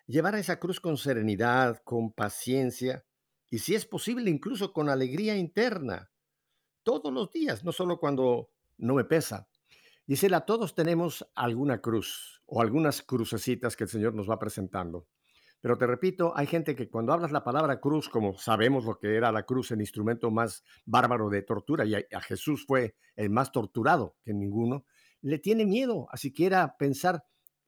[0.07, 3.05] Llevar esa cruz con serenidad, con paciencia
[3.49, 6.11] y si es posible incluso con alegría interna.
[6.83, 9.47] Todos los días, no solo cuando no me pesa.
[10.11, 15.07] Gisela, todos tenemos alguna cruz o algunas crucecitas que el Señor nos va presentando.
[15.61, 19.15] Pero te repito, hay gente que cuando hablas la palabra cruz, como sabemos lo que
[19.15, 23.53] era la cruz, el instrumento más bárbaro de tortura, y a, Jesús fue el más
[23.53, 24.83] torturado que ninguno,
[25.21, 27.23] le tiene miedo a siquiera pensar,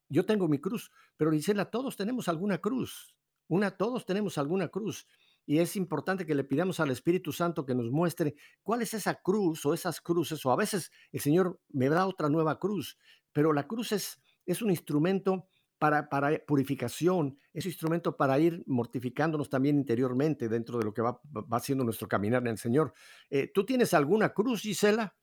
[0.10, 3.16] yo tengo mi cruz, pero Gisela, todos tenemos alguna cruz,
[3.48, 5.08] una, todos tenemos alguna cruz.
[5.46, 9.16] Y es importante que le pidamos al Espíritu Santo que nos muestre cuál es esa
[9.16, 12.98] cruz o esas cruces, o a veces el Señor me da otra nueva cruz,
[13.32, 18.64] pero la cruz es, es un instrumento para, para purificación, es un instrumento para ir
[18.68, 22.94] mortificándonos también interiormente dentro de lo que va, va haciendo nuestro caminar en el Señor.
[23.30, 25.14] Eh, ¿Tú tienes alguna cruz, Gisela?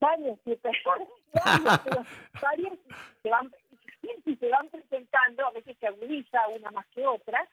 [0.00, 0.38] Varias,
[2.42, 2.78] varias
[4.38, 7.48] se van presentando, a veces se agudiza una más que otra.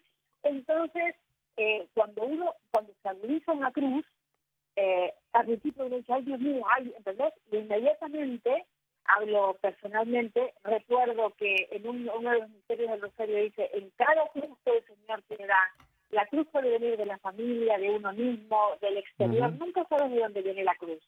[0.46, 1.16] Entonces,
[1.58, 4.06] eh, cuando uno, cuando se agudiza una cruz,
[4.76, 7.34] eh, al principio uno dice, ay Dios mío, ay, ¿entendés?
[7.52, 8.66] Y inmediatamente
[9.06, 14.28] hablo personalmente, recuerdo que en un, uno de los misterios del Rosario dice, en cada
[14.30, 15.60] cruz que el Señor te da,
[16.12, 20.20] la cruz puede venir de la familia, de uno mismo, del exterior, nunca sabes de
[20.20, 21.02] dónde viene la cruz.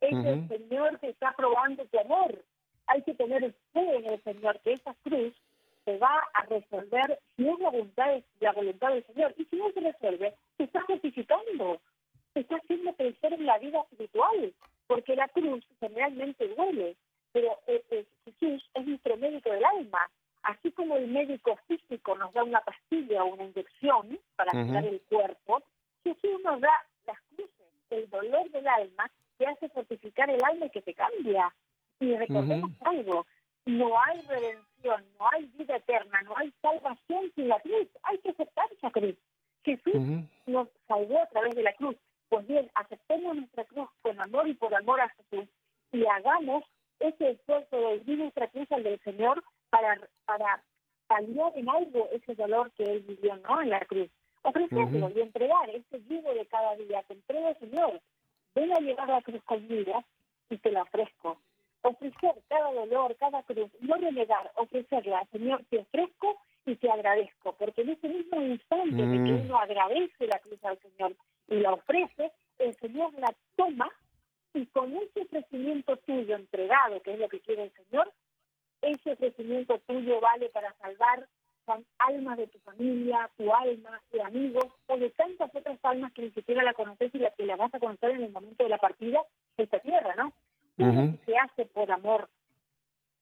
[0.00, 2.42] Es el Señor que está probando tu amor.
[2.86, 5.34] Hay que tener fe en el Señor, que esa cruz
[5.88, 9.34] se va a resolver si es la voluntad, la voluntad del Señor.
[9.38, 11.80] Y si no se resuelve, se está justificando,
[12.34, 14.52] se está haciendo crecer en la vida espiritual,
[14.86, 16.96] porque la cruz generalmente duele
[17.32, 20.10] pero eh, eh, Jesús es nuestro médico del alma.
[20.42, 25.00] Así como el médico físico nos da una pastilla o una inyección para curar el
[25.02, 25.62] cuerpo,
[26.04, 26.72] Jesús nos da
[27.06, 31.52] las cruces, el dolor del alma que hace fortificar el alma y que te cambia.
[32.00, 33.26] Y recordemos algo,
[33.68, 37.86] no hay redención, no hay vida eterna, no hay salvación sin la cruz.
[38.04, 39.14] Hay que aceptar esa cruz.
[39.62, 41.94] Jesús nos salvó a través de la cruz.
[42.30, 45.48] Pues bien, aceptemos nuestra cruz con amor y por amor a Jesús
[45.92, 46.64] y hagamos
[46.98, 50.62] ese esfuerzo de vivir nuestra cruz al del Señor para, para
[51.06, 53.60] paliar en algo ese dolor que Él vivió ¿no?
[53.60, 54.08] en la cruz.
[54.42, 57.02] Ofrecerlo y entregar ese vivo de cada día.
[57.02, 58.00] Te entrego, Señor.
[58.54, 60.02] Ven a llevar la cruz conmigo
[60.48, 61.38] y te la ofrezco.
[61.88, 65.26] Ofrecer cada dolor, cada cruz, no renegar, ofrecerla.
[65.32, 67.54] Señor, te ofrezco y te agradezco.
[67.54, 69.40] Porque en ese mismo instante de que mm.
[69.46, 71.16] uno agradece la cruz al Señor
[71.48, 73.90] y la ofrece, el Señor la toma
[74.52, 78.12] y con ese ofrecimiento tuyo entregado, que es lo que quiere el Señor,
[78.82, 81.26] ese ofrecimiento tuyo vale para salvar
[81.98, 86.30] almas de tu familia, tu alma, de amigos, o de tantas otras almas que ni
[86.30, 88.78] siquiera la conoces y la que la vas a conocer en el momento de la
[88.78, 89.20] partida
[89.56, 90.32] de esta tierra, ¿no?
[90.78, 92.28] Uh que se hace por amor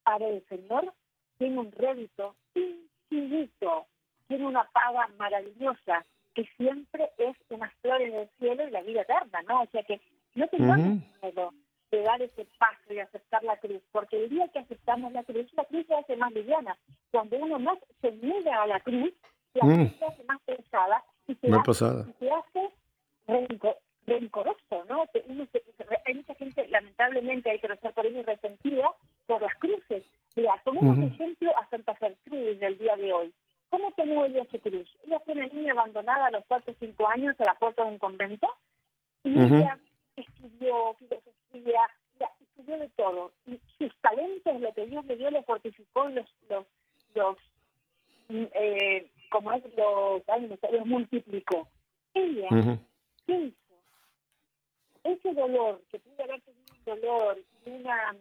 [0.05, 0.93] para el Señor
[1.39, 3.87] tiene un rédito infinito,
[4.29, 6.05] tiene una paga maravillosa,
[6.35, 9.63] que siempre es unas flores del cielo y la vida eterna, ¿no?
[9.63, 10.01] O sea que
[10.35, 11.53] no tengamos miedo
[11.91, 15.47] de dar ese paso y aceptar la cruz, porque el día que aceptamos la cruz,
[15.55, 16.77] la cruz se hace más liviana.
[17.11, 19.13] Cuando uno más se niega a la cruz,
[19.55, 19.75] la mm.
[19.75, 23.77] cruz se hace más pesada y se, hace, se hace
[24.07, 25.05] rencoroso, ¿no?
[26.07, 28.89] hay mucha gente, lamentablemente, hay que rezar por ello, resentida
[29.27, 30.05] por las cruces.
[30.37, 33.33] Mira, tomemos uh ejemplo a Santa Gertrudis del día de hoy.
[33.71, 34.89] ¿Cómo tomó ella su cruz?
[35.05, 37.91] Ella fue una niña abandonada a los 4 o 5 años a la puerta de
[37.91, 38.47] un convento
[39.25, 39.79] y ella
[40.15, 41.81] estudió filosofía,
[42.41, 43.33] estudió de todo.
[43.47, 46.67] Y sus talentos, lo que Dios le dio, le fortificó los, los,
[47.15, 47.37] los
[48.29, 50.23] eh, como es, los,
[50.73, 51.67] los multiplicó.
[52.15, 52.49] Ella,
[53.27, 53.66] ¿qué hizo?
[55.13, 58.17] Ese dolor, que pudo haber tenido un dolor y una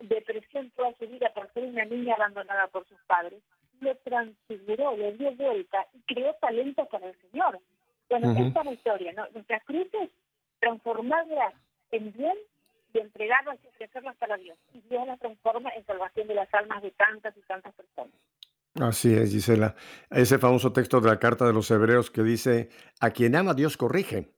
[0.00, 3.42] depresión toda su vida por ser una niña abandonada por sus padres,
[3.80, 7.60] lo transfiguró, le dio vuelta y creó talento para el Señor.
[8.08, 9.26] Bueno, esta es la historia, ¿no?
[9.32, 10.10] Nuestras cruces,
[10.60, 11.54] transformarlas
[11.90, 12.36] en bien
[12.92, 14.58] y entregarlas y ofrecerlas para Dios.
[14.72, 18.14] Y Dios las transforma en salvación de las almas de tantas y tantas personas.
[18.80, 19.74] Así es, Gisela.
[20.10, 22.70] Ese famoso texto de la carta de los hebreos que dice,
[23.00, 24.33] a quien ama Dios corrige.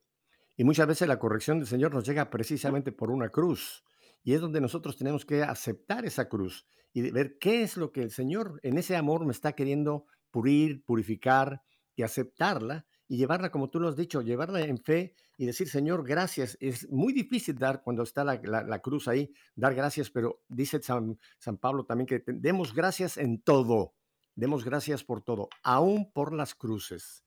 [0.57, 3.85] Y muchas veces la corrección del Señor nos llega precisamente por una cruz.
[4.23, 8.03] Y es donde nosotros tenemos que aceptar esa cruz y ver qué es lo que
[8.03, 11.63] el Señor en ese amor me está queriendo purir, purificar
[11.95, 16.07] y aceptarla y llevarla, como tú lo has dicho, llevarla en fe y decir, Señor,
[16.07, 16.57] gracias.
[16.61, 21.19] Es muy difícil dar cuando está la, la, cruz ahí, dar gracias, pero dice San,
[21.39, 23.95] San Pablo también que demos gracias en todo,
[24.35, 27.26] demos gracias por todo, aún por las cruces.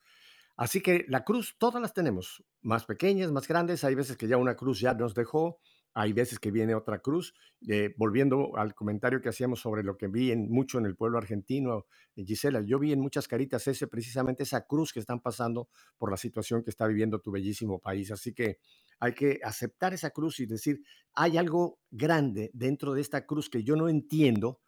[0.59, 4.35] Así que la cruz, todas las tenemos, más pequeñas, más grandes, hay veces que ya
[4.35, 5.61] una cruz ya nos dejó,
[5.93, 7.33] hay veces que viene otra cruz.
[7.69, 11.17] Eh, volviendo al comentario que hacíamos sobre lo que vi en, mucho en el pueblo
[11.17, 11.85] argentino,
[12.17, 16.11] eh, Gisela, yo vi en muchas caritas ese, precisamente esa cruz que están pasando por
[16.11, 18.11] la situación que está viviendo tu bellísimo país.
[18.11, 18.57] Así que
[18.99, 20.81] hay que aceptar esa cruz y decir,
[21.13, 24.59] hay algo grande dentro de esta cruz que yo no entiendo,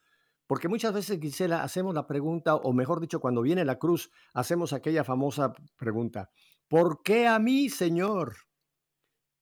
[0.51, 4.73] porque muchas veces, Gisela, hacemos la pregunta, o mejor dicho, cuando viene la cruz, hacemos
[4.73, 6.29] aquella famosa pregunta,
[6.67, 8.35] ¿por qué a mí, Señor?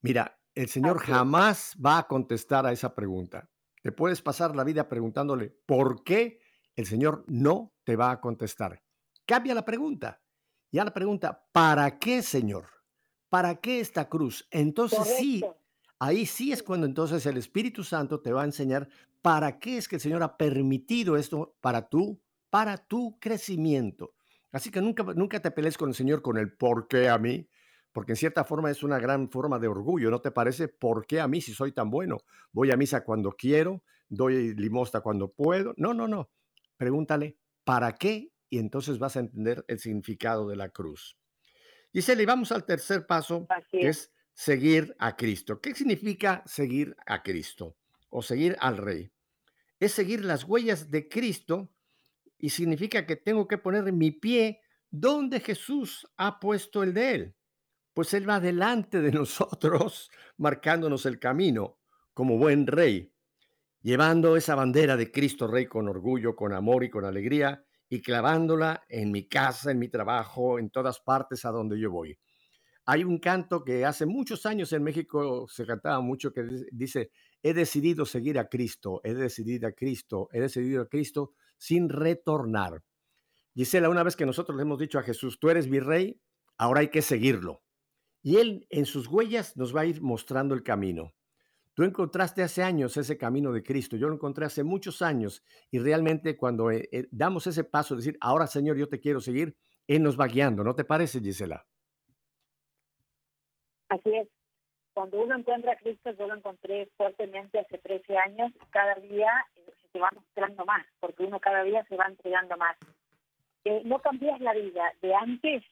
[0.01, 3.49] Mira, el Señor jamás va a contestar a esa pregunta.
[3.81, 6.41] Te puedes pasar la vida preguntándole por qué
[6.75, 8.83] el Señor no te va a contestar.
[9.25, 10.21] Cambia la pregunta.
[10.71, 12.67] Ya la pregunta, ¿para qué, Señor?
[13.29, 14.47] ¿Para qué esta cruz?
[14.51, 15.43] Entonces sí,
[15.99, 18.89] ahí sí es cuando entonces el Espíritu Santo te va a enseñar
[19.21, 24.13] para qué es que el Señor ha permitido esto para tú, para tu crecimiento.
[24.51, 27.47] Así que nunca, nunca te pelees con el Señor con el por qué a mí,
[27.91, 30.67] porque en cierta forma es una gran forma de orgullo, ¿no te parece?
[30.67, 32.17] ¿Por qué a mí si soy tan bueno?
[32.51, 35.73] Voy a misa cuando quiero, doy limosna cuando puedo.
[35.77, 36.29] No, no, no.
[36.77, 38.31] Pregúntale, ¿para qué?
[38.49, 41.17] Y entonces vas a entender el significado de la cruz.
[41.91, 45.59] Giselle, y vamos al tercer paso, que es seguir a Cristo.
[45.59, 47.75] ¿Qué significa seguir a Cristo
[48.09, 49.11] o seguir al Rey?
[49.79, 51.69] Es seguir las huellas de Cristo
[52.37, 57.35] y significa que tengo que poner mi pie donde Jesús ha puesto el de él
[57.99, 61.79] pues Él va delante de nosotros, marcándonos el camino
[62.13, 63.11] como buen rey,
[63.81, 68.83] llevando esa bandera de Cristo Rey con orgullo, con amor y con alegría, y clavándola
[68.87, 72.17] en mi casa, en mi trabajo, en todas partes a donde yo voy.
[72.91, 77.11] Hay un canto que hace muchos años en México se cantaba mucho que dice,
[77.43, 82.81] he decidido seguir a Cristo, he decidido a Cristo, he decidido a Cristo sin retornar.
[83.53, 86.19] Gisela, una vez que nosotros le hemos dicho a Jesús, tú eres mi rey,
[86.57, 87.61] ahora hay que seguirlo.
[88.23, 91.13] Y Él en sus huellas nos va a ir mostrando el camino.
[91.75, 95.77] Tú encontraste hace años ese camino de Cristo, yo lo encontré hace muchos años y
[95.77, 99.55] realmente cuando eh, eh, damos ese paso, de decir, ahora Señor, yo te quiero seguir,
[99.85, 101.68] Él nos va guiando, ¿no te parece, Gisela?
[103.89, 104.27] Así es.
[104.93, 109.73] Cuando uno encuentra a Cristo, yo lo encontré fuertemente hace 13 años, cada día eh,
[109.91, 112.77] se va mostrando más, porque uno cada día se va entregando más.
[113.83, 115.63] no cambias la vida de antes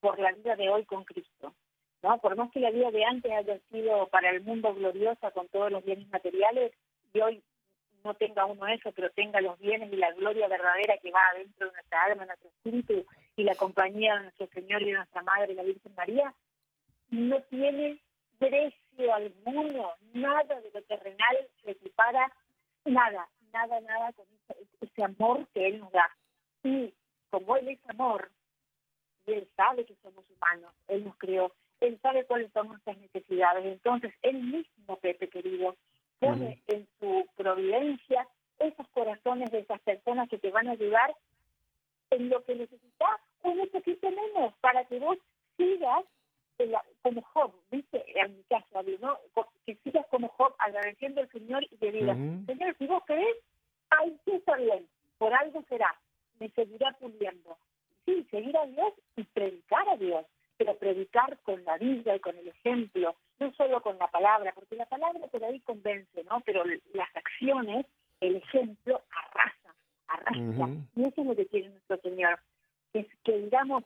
[0.00, 1.54] por la vida de hoy con Cristo.
[2.02, 2.18] ¿no?
[2.18, 5.70] Por más que la vida de antes haya sido para el mundo gloriosa con todos
[5.70, 6.72] los bienes materiales,
[7.12, 7.42] y hoy
[8.04, 11.66] no tenga uno eso, pero tenga los bienes y la gloria verdadera que va adentro
[11.66, 15.22] de nuestra alma, de nuestro espíritu y la compañía de nuestro Señor y de nuestra
[15.22, 16.32] Madre, la Virgen María,
[17.10, 18.00] no tiene
[18.38, 22.32] precio alguno, nada de lo terrenal se equipara,
[22.84, 26.10] nada, nada, nada con ese, ese amor que Él nos da.
[26.62, 26.92] Y
[27.30, 28.30] como Él es amor,
[29.26, 33.64] él sabe que somos humanos, Él nos creó, Él sabe cuáles son nuestras necesidades.
[33.64, 35.76] Entonces, Él mismo, Pepe querido,
[36.20, 38.26] pone en su providencia
[38.58, 41.14] esos corazones de esas personas que te van a ayudar
[42.10, 45.18] en lo que necesitas con eso que tenemos para que vos
[45.56, 46.04] sigas
[47.02, 48.04] como Job, ¿viste?
[48.18, 49.18] En mi caso, ¿no?
[49.64, 53.36] Que sigas como Job agradeciendo al Señor y te digas, Señor, si vos crees,
[53.90, 54.86] ahí sí está bien,
[55.18, 55.94] por algo será,
[56.40, 57.56] me seguirá puliendo
[58.06, 60.24] sí, seguir a Dios y predicar a Dios,
[60.56, 64.76] pero predicar con la vida y con el ejemplo, no solo con la palabra, porque
[64.76, 66.40] la palabra por ahí convence, ¿no?
[66.40, 67.84] Pero las acciones,
[68.20, 69.74] el ejemplo arrasa,
[70.06, 70.70] arrasa.
[70.94, 72.38] Y eso es lo que quiere nuestro Señor,
[72.94, 73.84] es que digamos,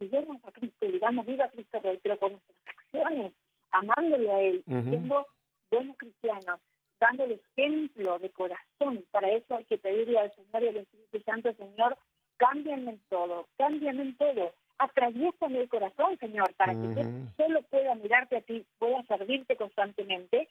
[0.00, 3.32] sigamos a Cristo, digamos, viva Cristo pero con nuestras acciones,
[3.70, 5.26] amándole a Él, siendo
[5.70, 6.60] buenos cristianos,
[6.98, 9.04] dándole ejemplo de corazón.
[9.12, 11.96] Para eso hay que pedirle al Señor y al Espíritu Santo, Señor,
[12.38, 14.52] cámbiame en todo, cámbiame en todo.
[14.78, 17.02] atraviésame el corazón, Señor, para que yo
[17.36, 20.48] solo pueda mirarte a ti, pueda servirte constantemente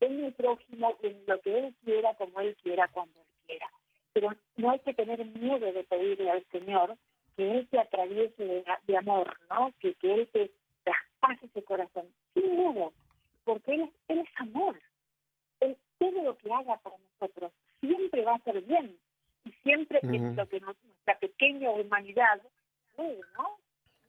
[0.00, 3.70] en mi prójimo, en lo que Él quiera, como Él quiera, cuando Él quiera.
[4.14, 6.96] Pero no hay que tener miedo de pedirle al Señor
[7.40, 9.72] que Él te atraviese de, amor, ¿no?
[9.80, 10.50] Que, que Él te
[10.84, 12.92] traspase ese corazón, sin miedo,
[13.44, 14.78] porque Él, él es amor.
[15.60, 18.94] Él, todo lo que haga para nosotros siempre va a ser bien.
[19.46, 22.42] Y siempre es lo que nuestra pequeña humanidad
[22.94, 23.56] puede, ¿no?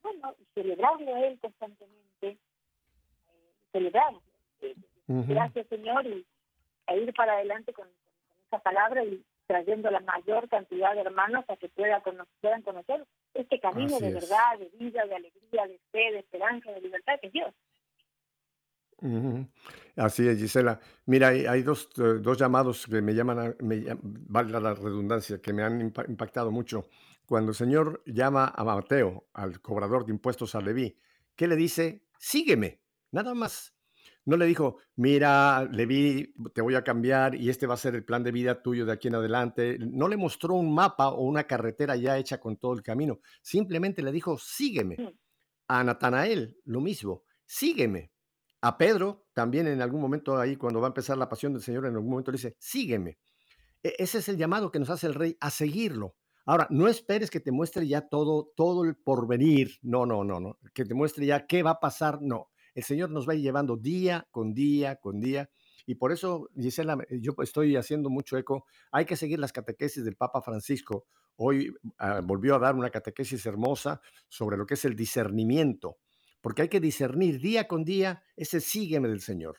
[0.03, 2.37] Bueno, celebrarlo a Él constantemente, eh,
[3.71, 4.21] celebrarlo.
[5.07, 6.25] Gracias, Señor, y
[6.87, 7.87] a ir para adelante con,
[8.47, 12.03] esa palabra y trayendo la mayor cantidad de hermanos a que pueda
[12.41, 16.81] puedan conocer este camino de verdad, de vida, de alegría, de fe, de esperanza, de
[16.81, 17.53] libertad que es Dios.
[19.95, 20.79] Así es, Gisela.
[21.05, 25.63] Mira, hay, dos, eh, dos, llamados que me llaman, me, valga la redundancia, que me
[25.63, 26.85] han impactado mucho.
[27.25, 30.99] Cuando el Señor llama a Mateo, al cobrador de impuestos a Leví,
[31.35, 32.03] ¿qué le dice?
[32.19, 32.79] Sígueme,
[33.11, 33.73] nada más.
[34.23, 38.05] No le dijo, mira, Leví, te voy a cambiar y este va a ser el
[38.05, 39.77] plan de vida tuyo de aquí en adelante.
[39.79, 43.19] No le mostró un mapa o una carretera ya hecha con todo el camino.
[43.41, 45.15] Simplemente le dijo, sígueme.
[45.67, 48.11] A Natanael, lo mismo, sígueme.
[48.61, 51.87] A Pedro, también en algún momento ahí, cuando va a empezar la pasión del Señor,
[51.87, 53.17] en algún momento le dice, sígueme.
[53.81, 56.15] E, ese es el llamado que nos hace el rey a seguirlo.
[56.45, 59.79] Ahora, no esperes que te muestre ya todo, todo el porvenir.
[59.81, 60.59] No, no, no, no.
[60.75, 62.19] Que te muestre ya qué va a pasar.
[62.21, 65.49] No el Señor nos va llevando día con día con día.
[65.85, 70.15] Y por eso, Gisela, yo estoy haciendo mucho eco, hay que seguir las catequesis del
[70.15, 71.07] Papa Francisco.
[71.35, 75.97] Hoy ah, volvió a dar una catequesis hermosa sobre lo que es el discernimiento,
[76.39, 79.57] porque hay que discernir día con día ese sígueme del Señor.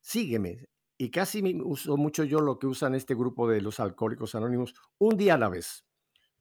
[0.00, 0.68] Sígueme.
[0.96, 5.16] Y casi uso mucho yo lo que usan este grupo de los alcohólicos anónimos, un
[5.16, 5.84] día a la vez.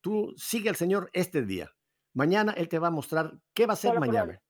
[0.02, 1.72] Tú sigue al Señor este día.
[2.14, 4.42] Mañana Él te va a mostrar qué va a ser mañana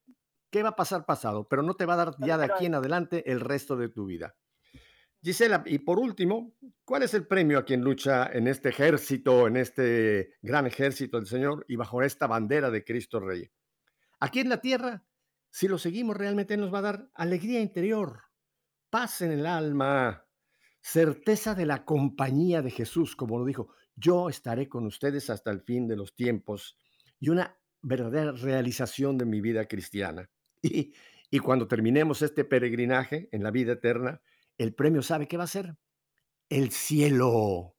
[0.57, 2.73] qué va a pasar pasado, pero no te va a dar ya de aquí en
[2.73, 4.35] adelante el resto de tu vida.
[5.21, 9.57] Gisela, y por último, ¿cuál es el premio a quien lucha en este ejército, en
[9.57, 13.51] este gran ejército del Señor y bajo esta bandera de Cristo Rey?
[14.19, 15.05] Aquí en la tierra,
[15.51, 18.23] si lo seguimos realmente nos va a dar alegría interior,
[18.89, 20.25] paz en el alma,
[20.81, 25.61] certeza de la compañía de Jesús, como lo dijo, yo estaré con ustedes hasta el
[25.61, 26.79] fin de los tiempos
[27.19, 30.31] y una verdadera realización de mi vida cristiana.
[30.61, 34.21] Y, cuando terminemos este peregrinaje en la vida eterna,
[34.57, 35.75] el premio, ¿sabe qué va a ser?
[36.49, 37.75] El cielo.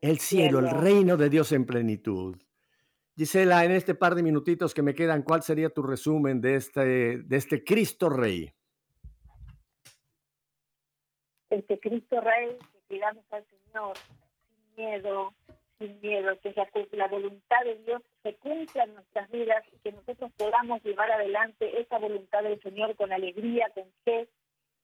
[0.00, 2.36] El cielo, el reino de Dios en plenitud.
[3.16, 7.18] Gisela, en este par de minutitos que me quedan, ¿cuál sería tu resumen de este,
[7.18, 8.52] de este Cristo Rey?
[11.50, 15.34] Este Cristo Rey, que pidamos al Señor sin miedo,
[15.82, 16.54] sin miedo, que
[16.92, 21.80] la, voluntad de Dios se cumpla en nuestras vidas y que nosotros podamos llevar adelante
[21.80, 24.28] esa voluntad del Señor con alegría, con fe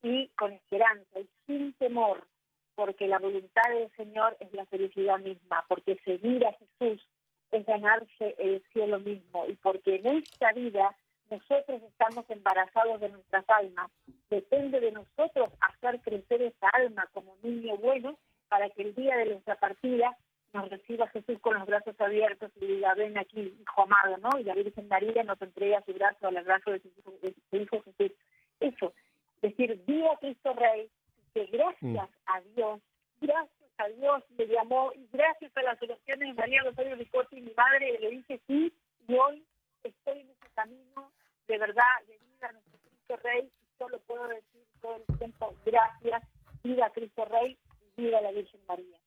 [0.03, 2.27] y con esperanza y sin temor,
[2.75, 7.07] porque la voluntad del Señor es la felicidad misma, porque seguir a Jesús
[7.51, 10.95] es ganarse el cielo mismo y porque en esta vida
[11.29, 13.89] nosotros estamos embarazados de nuestras almas.
[14.29, 18.17] Depende de nosotros hacer crecer esa alma como niño bueno
[18.49, 20.17] para que el día de nuestra partida
[20.53, 24.39] nos reciba Jesús con los brazos abiertos y diga, ven aquí, hijo amado, ¿no?
[24.39, 28.17] Y la Virgen María nos entrega su brazo al abrazo de su, hijo Jesús.
[28.59, 28.93] Eso,
[29.41, 29.79] decir,
[30.11, 30.89] a Cristo Rey,
[31.33, 31.97] que gracias mm.
[31.97, 32.81] a Dios,
[33.21, 37.53] gracias a Dios me llamó y gracias a las oraciones de María Rosario Ricotti, mi
[37.55, 38.73] madre, le dije sí,
[39.07, 39.45] y hoy
[39.83, 41.11] estoy en ese camino
[41.47, 45.55] de verdad, de vida a nuestro Cristo Rey, y solo puedo decir todo el tiempo,
[45.65, 46.23] gracias,
[46.63, 47.57] viva Cristo Rey
[47.97, 48.99] y viva la Virgen María.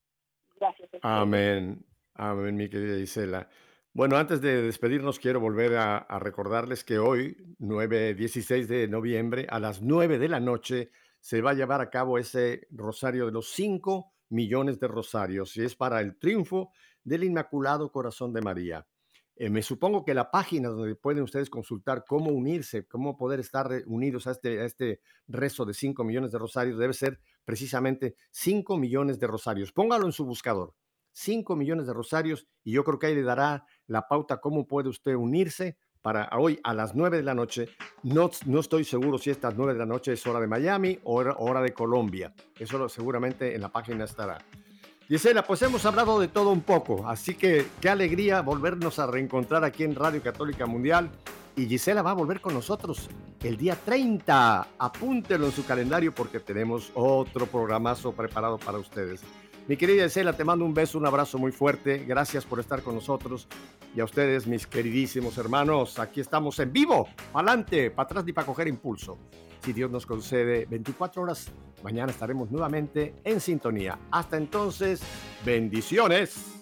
[1.02, 1.84] Amén.
[2.14, 3.48] Amén, mi querida Isela.
[3.94, 9.60] Bueno, antes de despedirnos, quiero volver a, recordarles que hoy, 9, 16 de noviembre, a
[9.60, 10.90] las 9 de la noche,
[11.20, 15.64] se va a llevar a cabo ese rosario de los 5 millones de rosarios y
[15.64, 16.72] es para el triunfo
[17.04, 18.86] del Inmaculado Corazón de María.
[19.36, 23.68] Eh, me supongo que la página donde pueden ustedes consultar cómo unirse, cómo poder estar
[23.86, 28.76] unidos a este, a este rezo de 5 millones de rosarios debe ser precisamente 5
[28.76, 29.72] millones de rosarios.
[29.72, 30.74] Póngalo en su buscador.
[31.12, 34.88] 5 millones de rosarios y yo creo que ahí le dará la pauta cómo puede
[34.88, 37.68] usted unirse para hoy a las 9 de la noche.
[38.02, 41.14] No, no estoy seguro si estas 9 de la noche es hora de Miami o
[41.14, 42.34] hora, hora de Colombia.
[42.58, 44.38] Eso seguramente en la página estará.
[45.08, 49.64] Gisela, pues hemos hablado de todo un poco, así que qué alegría volvernos a reencontrar
[49.64, 51.10] aquí en Radio Católica Mundial.
[51.54, 53.10] Y Gisela va a volver con nosotros
[53.42, 54.68] el día 30.
[54.78, 59.20] Apúntelo en su calendario porque tenemos otro programazo preparado para ustedes.
[59.68, 61.98] Mi querida Gisela, te mando un beso, un abrazo muy fuerte.
[61.98, 63.48] Gracias por estar con nosotros.
[63.94, 67.06] Y a ustedes, mis queridísimos hermanos, aquí estamos en vivo.
[67.34, 69.18] Adelante, para atrás ni para coger impulso
[69.62, 71.52] si Dios nos concede 24 horas.
[71.82, 73.98] Mañana estaremos nuevamente en sintonía.
[74.10, 75.00] Hasta entonces,
[75.44, 76.61] bendiciones.